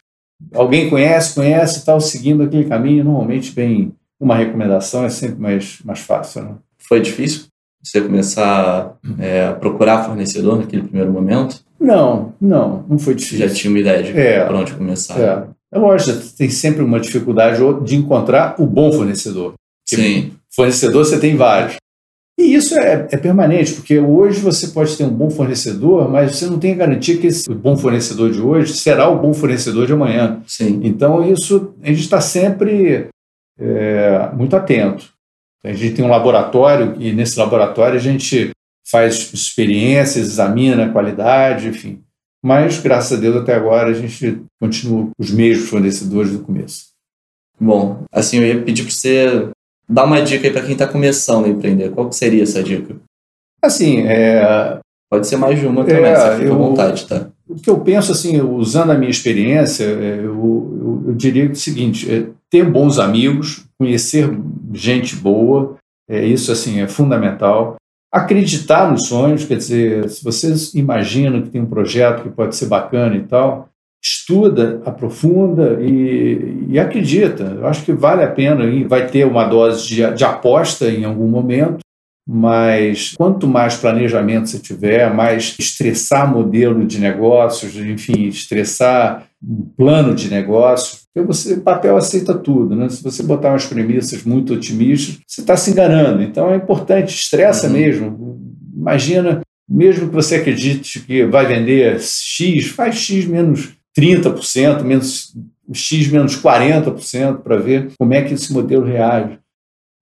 alguém 0.52 0.90
conhece, 0.90 1.34
conhece 1.34 1.80
e 1.80 1.84
tal, 1.84 2.00
seguindo 2.00 2.42
aquele 2.42 2.64
caminho, 2.64 3.04
normalmente 3.04 3.52
bem 3.52 3.92
uma 4.20 4.36
recomendação 4.36 5.04
é 5.04 5.08
sempre 5.08 5.40
mais, 5.40 5.78
mais 5.84 6.00
fácil. 6.00 6.42
Né? 6.42 6.54
Foi 6.78 7.00
difícil 7.00 7.46
você 7.82 8.00
começar 8.00 8.96
é, 9.18 9.46
a 9.46 9.52
procurar 9.52 10.04
fornecedor 10.04 10.58
naquele 10.58 10.84
primeiro 10.84 11.12
momento? 11.12 11.62
Não, 11.78 12.32
não, 12.40 12.84
não 12.88 12.98
foi 12.98 13.14
difícil. 13.14 13.46
Já 13.46 13.54
tinha 13.54 13.70
uma 13.70 13.78
ideia 13.78 14.02
de 14.02 14.18
é, 14.18 14.44
por 14.44 14.54
onde 14.54 14.72
começar. 14.72 15.20
É. 15.20 15.46
é 15.72 15.78
lógico, 15.78 16.18
tem 16.36 16.48
sempre 16.48 16.82
uma 16.82 16.98
dificuldade 16.98 17.60
de 17.84 17.96
encontrar 17.96 18.54
o 18.58 18.66
bom 18.66 18.90
fornecedor. 18.90 19.54
Sim. 19.86 20.32
Fornecedor 20.54 21.04
você 21.04 21.18
tem 21.18 21.36
vários. 21.36 21.76
E 22.44 22.54
isso 22.54 22.78
é, 22.78 23.08
é, 23.10 23.16
permanente, 23.16 23.72
porque 23.72 23.98
hoje 23.98 24.38
você 24.38 24.68
pode 24.68 24.94
ter 24.98 25.04
um 25.04 25.08
bom 25.08 25.30
fornecedor, 25.30 26.10
mas 26.10 26.36
você 26.36 26.44
não 26.44 26.58
tem 26.58 26.74
a 26.74 26.76
garantia 26.76 27.16
que 27.16 27.26
esse 27.26 27.48
bom 27.54 27.74
fornecedor 27.74 28.30
de 28.30 28.38
hoje 28.38 28.74
será 28.74 29.08
o 29.08 29.18
bom 29.18 29.32
fornecedor 29.32 29.86
de 29.86 29.94
amanhã. 29.94 30.42
Sim. 30.46 30.78
Então, 30.84 31.26
isso 31.26 31.74
a 31.82 31.86
gente 31.86 32.00
está 32.00 32.20
sempre 32.20 33.08
é, 33.58 34.28
muito 34.34 34.54
atento. 34.54 35.08
A 35.64 35.72
gente 35.72 35.94
tem 35.94 36.04
um 36.04 36.10
laboratório 36.10 36.94
e 37.00 37.14
nesse 37.14 37.38
laboratório 37.38 37.96
a 37.96 38.02
gente 38.02 38.50
faz 38.90 39.32
experiências, 39.32 40.26
examina 40.26 40.84
a 40.84 40.92
qualidade, 40.92 41.68
enfim. 41.68 42.02
Mas, 42.44 42.78
graças 42.78 43.16
a 43.16 43.20
Deus, 43.20 43.36
até 43.36 43.54
agora 43.54 43.88
a 43.88 43.94
gente 43.94 44.42
continua 44.60 45.08
os 45.18 45.30
mesmos 45.30 45.70
fornecedores 45.70 46.30
do 46.30 46.40
começo. 46.40 46.88
Bom, 47.58 48.04
assim, 48.12 48.36
eu 48.36 48.46
ia 48.46 48.62
pedir 48.62 48.82
para 48.82 48.92
você 48.92 49.48
Dá 49.88 50.04
uma 50.04 50.22
dica 50.22 50.46
aí 50.46 50.52
para 50.52 50.62
quem 50.62 50.72
está 50.72 50.86
começando 50.86 51.46
a 51.46 51.48
empreender. 51.48 51.90
Qual 51.90 52.08
que 52.08 52.16
seria 52.16 52.42
essa 52.42 52.62
dica? 52.62 52.96
Assim, 53.62 54.00
é... 54.06 54.78
Pode 55.10 55.26
ser 55.28 55.36
mais 55.36 55.60
de 55.60 55.66
uma 55.66 55.84
também, 55.84 56.04
é, 56.06 56.16
você 56.16 56.38
fica 56.38 56.52
à 56.52 56.56
vontade, 56.56 57.06
tá? 57.06 57.28
O 57.48 57.54
que 57.54 57.70
eu 57.70 57.78
penso, 57.78 58.10
assim, 58.10 58.40
usando 58.40 58.90
a 58.90 58.98
minha 58.98 59.10
experiência, 59.10 59.84
é, 59.84 60.18
eu, 60.18 60.24
eu, 60.24 61.04
eu 61.08 61.14
diria 61.14 61.48
o 61.48 61.54
seguinte, 61.54 62.12
é 62.12 62.26
ter 62.50 62.64
bons 62.64 62.98
amigos, 62.98 63.64
conhecer 63.78 64.28
gente 64.72 65.14
boa, 65.14 65.76
é, 66.08 66.24
isso, 66.24 66.50
assim, 66.50 66.80
é 66.80 66.88
fundamental. 66.88 67.76
acreditar 68.14 68.90
nos 68.90 69.08
sonhos, 69.08 69.44
quer 69.44 69.56
dizer, 69.56 70.08
se 70.08 70.22
você 70.22 70.54
imagina 70.78 71.42
que 71.42 71.50
tem 71.50 71.60
um 71.60 71.66
projeto 71.66 72.22
que 72.22 72.30
pode 72.30 72.54
ser 72.54 72.66
bacana 72.66 73.16
e 73.16 73.22
tal, 73.24 73.68
estuda, 74.04 74.82
aprofunda 74.84 75.78
e, 75.80 76.66
e 76.68 76.78
acredita. 76.78 77.44
Eu 77.44 77.66
acho 77.66 77.84
que 77.84 77.92
vale 77.92 78.22
a 78.22 78.30
pena, 78.30 78.64
e 78.66 78.84
vai 78.84 79.06
ter 79.06 79.26
uma 79.26 79.44
dose 79.44 79.86
de, 79.86 80.14
de 80.14 80.24
aposta 80.24 80.90
em 80.90 81.04
algum 81.04 81.26
momento, 81.26 81.78
mas 82.28 83.14
quanto 83.16 83.46
mais 83.46 83.76
planejamento 83.76 84.48
você 84.48 84.58
tiver, 84.58 85.12
mais 85.12 85.56
estressar 85.58 86.30
modelo 86.30 86.86
de 86.86 86.98
negócios, 86.98 87.76
enfim, 87.76 88.28
estressar 88.28 89.26
um 89.42 89.62
plano 89.76 90.14
de 90.14 90.30
negócios, 90.30 91.04
porque 91.12 91.26
você, 91.26 91.54
o 91.54 91.60
papel 91.60 91.96
aceita 91.96 92.34
tudo, 92.34 92.74
né? 92.74 92.88
Se 92.88 93.02
você 93.02 93.22
botar 93.22 93.50
umas 93.50 93.66
premissas 93.66 94.24
muito 94.24 94.54
otimistas, 94.54 95.18
você 95.26 95.42
está 95.42 95.56
se 95.56 95.70
enganando. 95.70 96.22
Então 96.22 96.50
é 96.50 96.56
importante, 96.56 97.14
estressa 97.14 97.66
uhum. 97.66 97.72
mesmo. 97.72 98.40
Imagina, 98.74 99.42
mesmo 99.68 100.08
que 100.08 100.14
você 100.14 100.36
acredite 100.36 101.00
que 101.00 101.24
vai 101.26 101.46
vender 101.46 102.00
X, 102.00 102.66
faz 102.68 102.96
X 102.96 103.26
menos 103.26 103.74
30%, 103.96 104.82
menos 104.82 105.34
X 105.72 106.08
menos 106.08 106.36
40% 106.36 107.38
para 107.38 107.56
ver 107.56 107.92
como 107.98 108.12
é 108.12 108.22
que 108.22 108.34
esse 108.34 108.52
modelo 108.52 108.84
reage. 108.84 109.38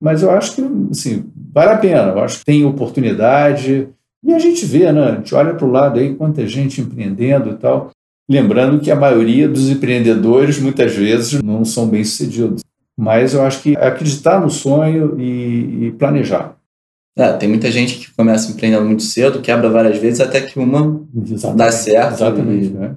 Mas 0.00 0.22
eu 0.22 0.30
acho 0.30 0.56
que 0.56 0.62
assim, 0.90 1.30
vale 1.52 1.70
a 1.70 1.78
pena, 1.78 2.10
eu 2.10 2.20
acho 2.20 2.40
que 2.40 2.44
tem 2.44 2.64
oportunidade. 2.64 3.88
E 4.24 4.32
a 4.32 4.38
gente 4.38 4.64
vê, 4.64 4.90
né? 4.90 5.04
A 5.04 5.14
gente 5.16 5.34
olha 5.34 5.54
para 5.54 5.66
o 5.66 5.70
lado 5.70 5.98
aí, 5.98 6.14
quanta 6.14 6.46
gente 6.46 6.80
empreendendo 6.80 7.50
e 7.50 7.56
tal. 7.56 7.90
Lembrando 8.28 8.80
que 8.80 8.90
a 8.90 8.96
maioria 8.96 9.48
dos 9.48 9.68
empreendedores, 9.68 10.58
muitas 10.58 10.94
vezes, 10.94 11.42
não 11.42 11.64
são 11.64 11.88
bem-sucedidos. 11.88 12.62
Mas 12.96 13.34
eu 13.34 13.42
acho 13.42 13.62
que 13.62 13.76
acreditar 13.76 14.40
no 14.40 14.50
sonho 14.50 15.20
e, 15.20 15.86
e 15.86 15.92
planejar. 15.92 16.56
É, 17.16 17.32
tem 17.34 17.48
muita 17.48 17.70
gente 17.70 17.98
que 17.98 18.14
começa 18.14 18.50
empreendendo 18.50 18.86
muito 18.86 19.02
cedo, 19.02 19.42
quebra 19.42 19.68
várias 19.68 19.98
vezes, 19.98 20.20
até 20.20 20.40
que 20.40 20.58
uma 20.58 21.00
exatamente, 21.14 21.58
dá 21.58 21.70
certo. 21.70 22.14
Exatamente. 22.14 22.66
E, 22.66 22.70
né? 22.70 22.96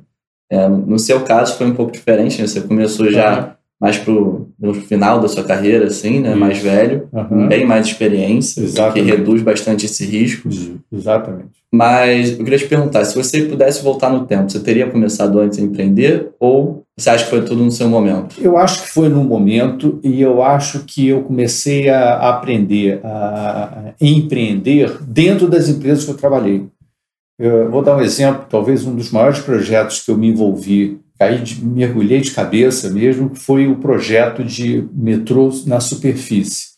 É, 0.51 0.67
no 0.67 0.99
seu 0.99 1.21
caso 1.21 1.57
foi 1.57 1.67
um 1.67 1.73
pouco 1.73 1.91
diferente, 1.91 2.39
né? 2.41 2.47
Você 2.47 2.61
começou 2.61 3.09
já 3.11 3.55
mais 3.79 3.97
pro, 3.97 4.49
no 4.59 4.73
final 4.73 5.19
da 5.19 5.27
sua 5.27 5.43
carreira, 5.43 5.87
assim, 5.87 6.19
né? 6.19 6.29
Isso. 6.29 6.39
Mais 6.39 6.57
velho, 6.57 7.09
uhum. 7.11 7.47
bem 7.47 7.65
mais 7.65 7.87
experiência, 7.87 8.63
que 8.93 9.01
reduz 9.01 9.41
bastante 9.41 9.85
esse 9.85 10.05
risco. 10.05 10.49
Exatamente. 10.91 11.49
Mas 11.71 12.31
eu 12.31 12.43
queria 12.43 12.57
te 12.57 12.67
perguntar, 12.67 13.03
se 13.03 13.15
você 13.15 13.41
pudesse 13.43 13.83
voltar 13.83 14.09
no 14.09 14.25
tempo, 14.25 14.49
você 14.49 14.59
teria 14.59 14.89
começado 14.89 15.39
antes 15.39 15.59
a 15.59 15.61
empreender 15.61 16.29
ou 16.39 16.85
você 16.97 17.09
acha 17.09 17.25
que 17.25 17.29
foi 17.29 17.41
tudo 17.41 17.61
no 17.61 17.71
seu 17.71 17.89
momento? 17.89 18.37
Eu 18.41 18.57
acho 18.57 18.83
que 18.83 18.89
foi 18.89 19.09
no 19.09 19.21
momento 19.21 19.99
e 20.01 20.21
eu 20.21 20.41
acho 20.41 20.85
que 20.85 21.09
eu 21.09 21.23
comecei 21.23 21.89
a 21.89 22.29
aprender 22.29 23.01
a 23.03 23.91
empreender 23.99 24.97
dentro 25.01 25.49
das 25.49 25.67
empresas 25.67 26.05
que 26.05 26.11
eu 26.11 26.15
trabalhei. 26.15 26.65
Eu 27.37 27.69
vou 27.69 27.81
dar 27.81 27.97
um 27.97 28.01
exemplo, 28.01 28.45
talvez 28.49 28.85
um 28.85 28.95
dos 28.95 29.11
maiores 29.11 29.39
projetos 29.39 30.01
que 30.01 30.09
eu 30.09 30.17
me 30.17 30.29
envolvi 30.29 30.99
de, 31.43 31.65
mergulhei 31.65 32.21
de 32.21 32.31
cabeça 32.31 32.89
mesmo, 32.89 33.33
foi 33.35 33.67
o 33.67 33.77
projeto 33.77 34.43
de 34.43 34.87
metrô 34.93 35.49
na 35.65 35.79
superfície. 35.79 36.75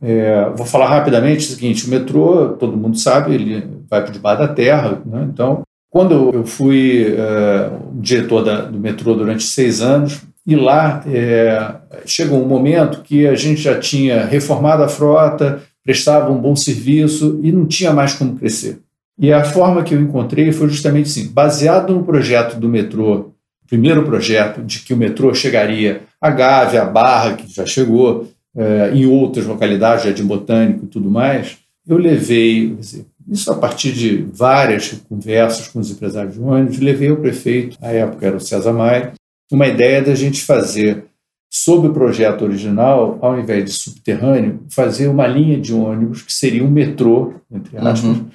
É, 0.00 0.50
vou 0.56 0.66
falar 0.66 0.88
rapidamente 0.88 1.46
o 1.46 1.50
seguinte: 1.50 1.86
o 1.86 1.90
metrô, 1.90 2.50
todo 2.50 2.76
mundo 2.76 2.98
sabe, 2.98 3.34
ele 3.34 3.66
vai 3.88 4.04
por 4.04 4.12
debaixo 4.12 4.42
da 4.42 4.48
terra. 4.48 5.00
Né? 5.04 5.28
Então, 5.32 5.62
quando 5.90 6.30
eu 6.34 6.44
fui 6.44 7.14
é, 7.16 7.70
diretor 7.94 8.44
da, 8.44 8.62
do 8.62 8.78
metrô 8.78 9.14
durante 9.14 9.44
seis 9.44 9.80
anos, 9.80 10.20
e 10.46 10.54
lá 10.54 11.02
é, 11.06 11.74
chegou 12.04 12.42
um 12.42 12.48
momento 12.48 13.02
que 13.02 13.26
a 13.26 13.34
gente 13.34 13.60
já 13.60 13.78
tinha 13.78 14.24
reformado 14.24 14.82
a 14.82 14.88
frota, 14.88 15.62
prestava 15.82 16.30
um 16.30 16.38
bom 16.38 16.54
serviço 16.54 17.40
e 17.42 17.50
não 17.50 17.66
tinha 17.66 17.92
mais 17.92 18.14
como 18.14 18.36
crescer. 18.36 18.80
E 19.18 19.32
a 19.32 19.44
forma 19.44 19.82
que 19.82 19.94
eu 19.94 20.00
encontrei 20.00 20.52
foi 20.52 20.68
justamente 20.68 21.08
assim, 21.08 21.28
baseado 21.28 21.94
no 21.94 22.04
projeto 22.04 22.58
do 22.58 22.68
metrô 22.68 23.32
primeiro 23.66 24.04
projeto 24.04 24.62
de 24.62 24.80
que 24.80 24.94
o 24.94 24.96
metrô 24.96 25.34
chegaria 25.34 26.02
a 26.20 26.30
Gávea, 26.30 26.82
a 26.82 26.86
Barra, 26.86 27.34
que 27.34 27.52
já 27.52 27.66
chegou, 27.66 28.28
é, 28.56 28.92
em 28.94 29.06
outras 29.06 29.44
localidades, 29.44 30.04
Jardim 30.04 30.24
Botânico 30.24 30.84
e 30.84 30.88
tudo 30.88 31.10
mais, 31.10 31.58
eu 31.86 31.98
levei, 31.98 32.74
dizer, 32.74 33.04
isso 33.28 33.50
a 33.50 33.56
partir 33.56 33.92
de 33.92 34.26
várias 34.32 34.92
conversas 35.08 35.68
com 35.68 35.78
os 35.78 35.90
empresários 35.90 36.34
de 36.34 36.40
ônibus, 36.40 36.78
levei 36.78 37.10
ao 37.10 37.16
prefeito, 37.16 37.76
à 37.80 37.90
época 37.90 38.26
era 38.26 38.36
o 38.36 38.40
César 38.40 38.72
Maia, 38.72 39.12
uma 39.52 39.66
ideia 39.66 40.02
da 40.02 40.14
gente 40.14 40.42
fazer, 40.42 41.04
sob 41.50 41.88
o 41.88 41.92
projeto 41.92 42.42
original, 42.42 43.18
ao 43.20 43.38
invés 43.38 43.64
de 43.64 43.72
subterrâneo, 43.72 44.60
fazer 44.68 45.08
uma 45.08 45.26
linha 45.26 45.60
de 45.60 45.72
ônibus 45.72 46.22
que 46.22 46.32
seria 46.32 46.64
um 46.64 46.70
metrô, 46.70 47.34
entre 47.50 47.76
aspas, 47.76 48.04
uhum. 48.04 48.26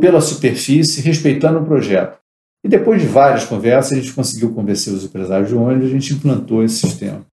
Pela 0.00 0.20
superfície, 0.20 1.00
respeitando 1.00 1.60
o 1.60 1.64
projeto. 1.64 2.18
E 2.62 2.68
depois 2.68 3.00
de 3.00 3.08
várias 3.08 3.44
conversas, 3.44 3.92
a 3.92 4.00
gente 4.00 4.12
conseguiu 4.12 4.52
convencer 4.52 4.92
os 4.92 5.04
empresários 5.04 5.48
de 5.48 5.54
ônibus 5.54 5.86
a 5.86 5.90
gente 5.90 6.12
implantou 6.12 6.62
esse 6.62 6.86
sistema. 6.86 7.24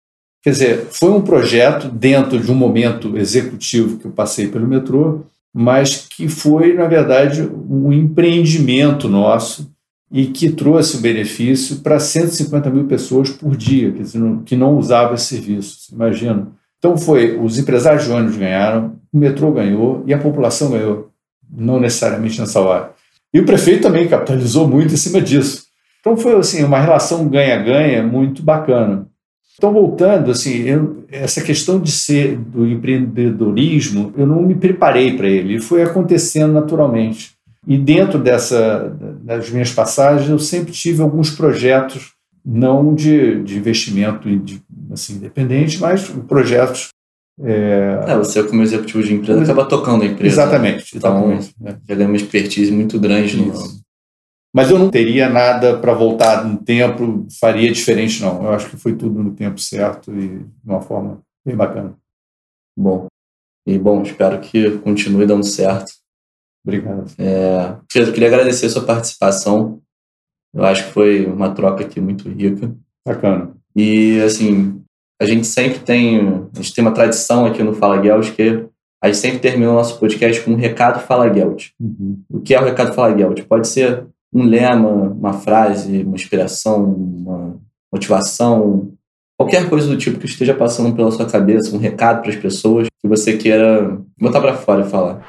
Quer 0.41 0.51
dizer, 0.51 0.87
foi 0.91 1.11
um 1.11 1.21
projeto 1.21 1.89
dentro 1.89 2.39
de 2.39 2.49
um 2.49 2.55
momento 2.55 3.17
executivo 3.17 3.97
que 3.97 4.05
eu 4.05 4.11
passei 4.11 4.47
pelo 4.47 4.67
metrô, 4.67 5.25
mas 5.53 6.07
que 6.09 6.29
foi, 6.29 6.73
na 6.73 6.87
verdade, 6.87 7.41
um 7.41 7.91
empreendimento 7.91 9.09
nosso 9.09 9.69
e 10.09 10.27
que 10.27 10.49
trouxe 10.49 10.97
o 10.97 11.01
benefício 11.01 11.77
para 11.77 11.99
150 11.99 12.69
mil 12.69 12.85
pessoas 12.85 13.29
por 13.29 13.57
dia, 13.57 13.91
quer 13.91 14.03
dizer, 14.03 14.21
que 14.45 14.55
não 14.55 14.77
usavam 14.77 15.15
esse 15.15 15.25
serviço. 15.25 15.93
Imagina. 15.93 16.47
Então 16.77 16.95
foi, 16.95 17.37
os 17.37 17.57
empresários 17.57 18.05
de 18.05 18.11
ônibus 18.11 18.37
ganharam, 18.37 18.95
o 19.11 19.17
metrô 19.17 19.51
ganhou 19.51 20.03
e 20.05 20.13
a 20.13 20.17
população 20.17 20.69
ganhou, 20.69 21.09
não 21.49 21.79
necessariamente 21.79 22.39
nessa 22.39 22.59
hora. 22.59 22.91
E 23.33 23.39
o 23.39 23.45
prefeito 23.45 23.83
também 23.83 24.07
capitalizou 24.07 24.67
muito 24.67 24.93
em 24.93 24.97
cima 24.97 25.21
disso. 25.21 25.65
Então 25.99 26.15
foi 26.15 26.35
assim 26.35 26.63
uma 26.63 26.79
relação 26.79 27.27
ganha-ganha 27.27 28.03
muito 28.03 28.41
bacana. 28.41 29.07
Então 29.57 29.73
voltando 29.73 30.31
assim, 30.31 30.61
eu, 30.63 31.03
essa 31.11 31.41
questão 31.41 31.79
de 31.79 31.91
ser 31.91 32.37
do 32.37 32.67
empreendedorismo, 32.67 34.13
eu 34.15 34.27
não 34.27 34.41
me 34.41 34.55
preparei 34.55 35.17
para 35.17 35.27
ele, 35.27 35.59
foi 35.59 35.81
acontecendo 35.81 36.53
naturalmente. 36.53 37.31
E 37.67 37.77
dentro 37.77 38.19
dessa 38.19 38.95
das 39.21 39.49
minhas 39.49 39.71
passagens, 39.71 40.29
eu 40.29 40.39
sempre 40.39 40.71
tive 40.71 41.01
alguns 41.01 41.31
projetos 41.31 42.13
não 42.45 42.95
de, 42.95 43.43
de 43.43 43.57
investimento 43.57 44.29
assim, 44.91 45.15
independente, 45.15 45.81
mas 45.81 46.07
projetos 46.27 46.89
é... 47.39 47.99
é, 48.07 48.17
você 48.17 48.43
como 48.43 48.63
executivo 48.63 49.03
de 49.03 49.13
empresa 49.13 49.43
acaba 49.43 49.65
tocando 49.65 50.03
a 50.03 50.07
empresa. 50.07 50.41
Exatamente. 50.41 50.97
Então, 50.97 51.39
já 51.61 51.95
tem 51.95 52.05
uma 52.05 52.15
expertise 52.15 52.71
muito 52.71 52.99
grande 52.99 53.37
no 53.37 53.53
Mas 54.53 54.71
eu 54.71 54.79
não 54.79 54.89
teria 54.89 55.29
nada 55.29 55.77
para 55.77 55.93
voltar 55.93 56.43
no 56.43 56.57
tempo, 56.57 57.27
faria 57.39 57.71
diferente, 57.71 58.21
não. 58.21 58.43
Eu 58.43 58.53
acho 58.53 58.69
que 58.69 58.77
foi 58.77 58.95
tudo 58.95 59.23
no 59.23 59.33
tempo 59.33 59.59
certo 59.59 60.11
e 60.11 60.39
de 60.39 60.45
uma 60.65 60.81
forma 60.81 61.21
bem 61.45 61.55
bacana. 61.55 61.95
Bom. 62.77 63.07
E, 63.67 63.77
bom, 63.77 64.01
espero 64.01 64.39
que 64.39 64.77
continue 64.79 65.25
dando 65.25 65.45
certo. 65.45 65.91
Obrigado. 66.65 67.11
É, 67.17 67.75
Pedro, 67.91 68.13
queria 68.13 68.29
agradecer 68.29 68.65
a 68.65 68.69
sua 68.69 68.85
participação. 68.85 69.81
Eu 70.53 70.63
acho 70.63 70.85
que 70.85 70.93
foi 70.93 71.25
uma 71.25 71.53
troca 71.53 71.83
aqui 71.83 71.99
muito 71.99 72.29
rica. 72.29 72.73
Bacana. 73.05 73.53
E, 73.75 74.21
assim, 74.21 74.81
a 75.19 75.25
gente 75.25 75.47
sempre 75.47 75.79
tem, 75.79 76.19
a 76.53 76.61
gente 76.61 76.73
tem 76.73 76.83
uma 76.83 76.93
tradição 76.93 77.45
aqui 77.45 77.63
no 77.63 77.73
Fala 77.73 78.01
Gelt 78.01 78.31
que 78.31 78.65
a 79.01 79.07
gente 79.07 79.17
sempre 79.17 79.39
termina 79.39 79.71
o 79.71 79.75
nosso 79.75 79.99
podcast 79.99 80.41
com 80.41 80.51
um 80.51 80.55
recado 80.55 81.05
Fala 81.05 81.31
Gelt. 81.33 81.69
Uhum. 81.79 82.19
O 82.29 82.39
que 82.39 82.53
é 82.53 82.59
o 82.59 82.65
recado 82.65 82.93
Fala 82.93 83.17
Gelt? 83.17 83.41
Pode 83.43 83.67
ser 83.67 84.05
um 84.33 84.43
lema, 84.43 84.89
uma 84.89 85.33
frase, 85.33 86.03
uma 86.03 86.15
inspiração, 86.15 86.83
uma 86.83 87.57
motivação, 87.91 88.91
qualquer 89.37 89.69
coisa 89.69 89.87
do 89.87 89.97
tipo 89.97 90.19
que 90.19 90.25
esteja 90.25 90.53
passando 90.53 90.95
pela 90.95 91.11
sua 91.11 91.25
cabeça, 91.25 91.75
um 91.75 91.79
recado 91.79 92.21
para 92.21 92.31
as 92.31 92.35
pessoas 92.35 92.87
que 93.01 93.07
você 93.07 93.37
queira 93.37 93.99
botar 94.19 94.41
para 94.41 94.55
fora 94.55 94.85
e 94.85 94.89
falar. 94.89 95.23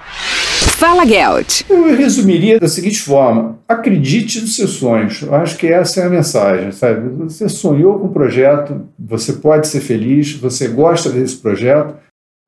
Fala 0.78 1.04
Gelt. 1.04 1.62
Eu 1.68 1.96
resumiria 1.96 2.60
da 2.60 2.68
seguinte 2.68 3.00
forma: 3.00 3.58
acredite 3.66 4.40
nos 4.40 4.54
seus 4.54 4.74
sonhos. 4.74 5.22
Eu 5.22 5.34
acho 5.34 5.56
que 5.56 5.66
essa 5.66 6.00
é 6.00 6.06
a 6.06 6.08
mensagem, 6.08 6.70
sabe? 6.70 7.08
Você 7.24 7.48
sonhou 7.48 7.98
com 7.98 8.06
o 8.06 8.12
projeto, 8.12 8.86
você 8.96 9.32
pode 9.32 9.66
ser 9.66 9.80
feliz, 9.80 10.34
você 10.34 10.68
gosta 10.68 11.10
desse 11.10 11.34
projeto, 11.38 11.96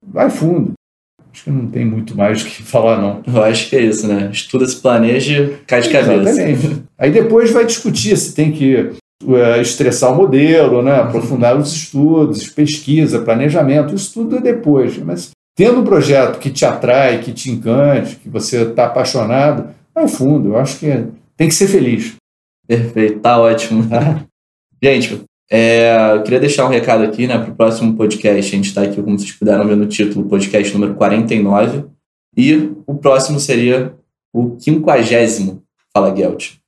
vai 0.06 0.30
fundo. 0.30 0.74
Acho 1.32 1.42
que 1.42 1.50
não 1.50 1.66
tem 1.66 1.84
muito 1.84 2.16
mais 2.16 2.42
o 2.42 2.44
que 2.44 2.62
falar, 2.62 3.00
não. 3.00 3.20
Eu 3.26 3.42
acho 3.42 3.68
que 3.68 3.74
é 3.74 3.82
isso, 3.82 4.06
né? 4.06 4.30
Estuda, 4.32 4.64
se 4.64 4.76
planeja, 4.76 5.58
cai 5.66 5.80
de 5.80 5.90
cabeça. 5.90 6.30
Exatamente. 6.30 6.82
Aí 6.96 7.10
depois 7.10 7.50
vai 7.50 7.66
discutir 7.66 8.16
se 8.16 8.32
tem 8.32 8.52
que 8.52 8.92
uh, 9.24 9.60
estressar 9.60 10.12
o 10.12 10.16
modelo, 10.16 10.82
né? 10.82 11.00
aprofundar 11.00 11.58
os 11.58 11.72
estudos, 11.72 12.46
pesquisa, 12.46 13.22
planejamento, 13.22 13.92
isso 13.92 14.14
tudo 14.14 14.36
é 14.36 14.40
depois. 14.40 14.96
Mas 14.98 15.32
Tendo 15.56 15.80
um 15.80 15.84
projeto 15.84 16.38
que 16.38 16.50
te 16.50 16.64
atrai, 16.64 17.20
que 17.20 17.32
te 17.32 17.50
encante, 17.50 18.16
que 18.16 18.28
você 18.28 18.62
está 18.62 18.86
apaixonado, 18.86 19.74
vai 19.94 20.08
fundo. 20.08 20.50
Eu 20.50 20.58
acho 20.58 20.78
que 20.78 20.86
é, 20.86 21.06
tem 21.36 21.48
que 21.48 21.54
ser 21.54 21.68
feliz. 21.68 22.16
Perfeito, 22.66 23.20
tá 23.20 23.38
ótimo. 23.38 23.88
Tá? 23.88 24.24
gente, 24.82 25.22
é, 25.50 26.14
eu 26.14 26.22
queria 26.22 26.40
deixar 26.40 26.66
um 26.66 26.70
recado 26.70 27.02
aqui, 27.02 27.26
né, 27.26 27.36
para 27.36 27.50
o 27.50 27.54
próximo 27.54 27.96
podcast. 27.96 28.54
A 28.54 28.56
gente 28.56 28.68
está 28.68 28.82
aqui, 28.82 29.02
como 29.02 29.18
vocês 29.18 29.32
puderam 29.32 29.66
ver 29.66 29.76
no 29.76 29.86
título, 29.86 30.28
podcast 30.28 30.72
número 30.72 30.94
49. 30.94 31.84
E 32.36 32.72
o 32.86 32.94
próximo 32.94 33.40
seria 33.40 33.92
o 34.32 34.56
quinquagésimo 34.56 35.62
Fala 35.92 36.14
Gelt. 36.14 36.60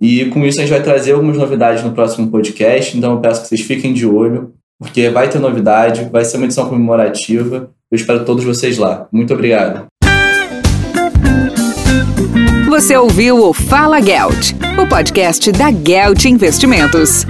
E 0.00 0.24
com 0.26 0.44
isso 0.44 0.58
a 0.58 0.62
gente 0.62 0.72
vai 0.72 0.82
trazer 0.82 1.12
algumas 1.12 1.36
novidades 1.36 1.84
no 1.84 1.92
próximo 1.92 2.28
podcast, 2.28 2.96
então 2.96 3.12
eu 3.12 3.20
peço 3.20 3.42
que 3.42 3.48
vocês 3.48 3.60
fiquem 3.60 3.92
de 3.92 4.04
olho, 4.04 4.52
porque 4.78 5.08
vai 5.08 5.30
ter 5.30 5.38
novidade, 5.38 6.08
vai 6.10 6.24
ser 6.24 6.36
uma 6.36 6.46
edição 6.46 6.68
comemorativa 6.68 7.70
eu 7.90 7.96
espero 7.96 8.24
todos 8.24 8.44
vocês 8.44 8.78
lá. 8.78 9.06
Muito 9.12 9.34
obrigado. 9.34 9.86
Você 12.68 12.96
ouviu 12.96 13.38
o 13.44 13.52
Fala 13.52 14.00
Gelt, 14.00 14.52
o 14.82 14.88
podcast 14.88 15.52
da 15.52 15.70
Gelt 15.70 16.24
Investimentos. 16.24 17.24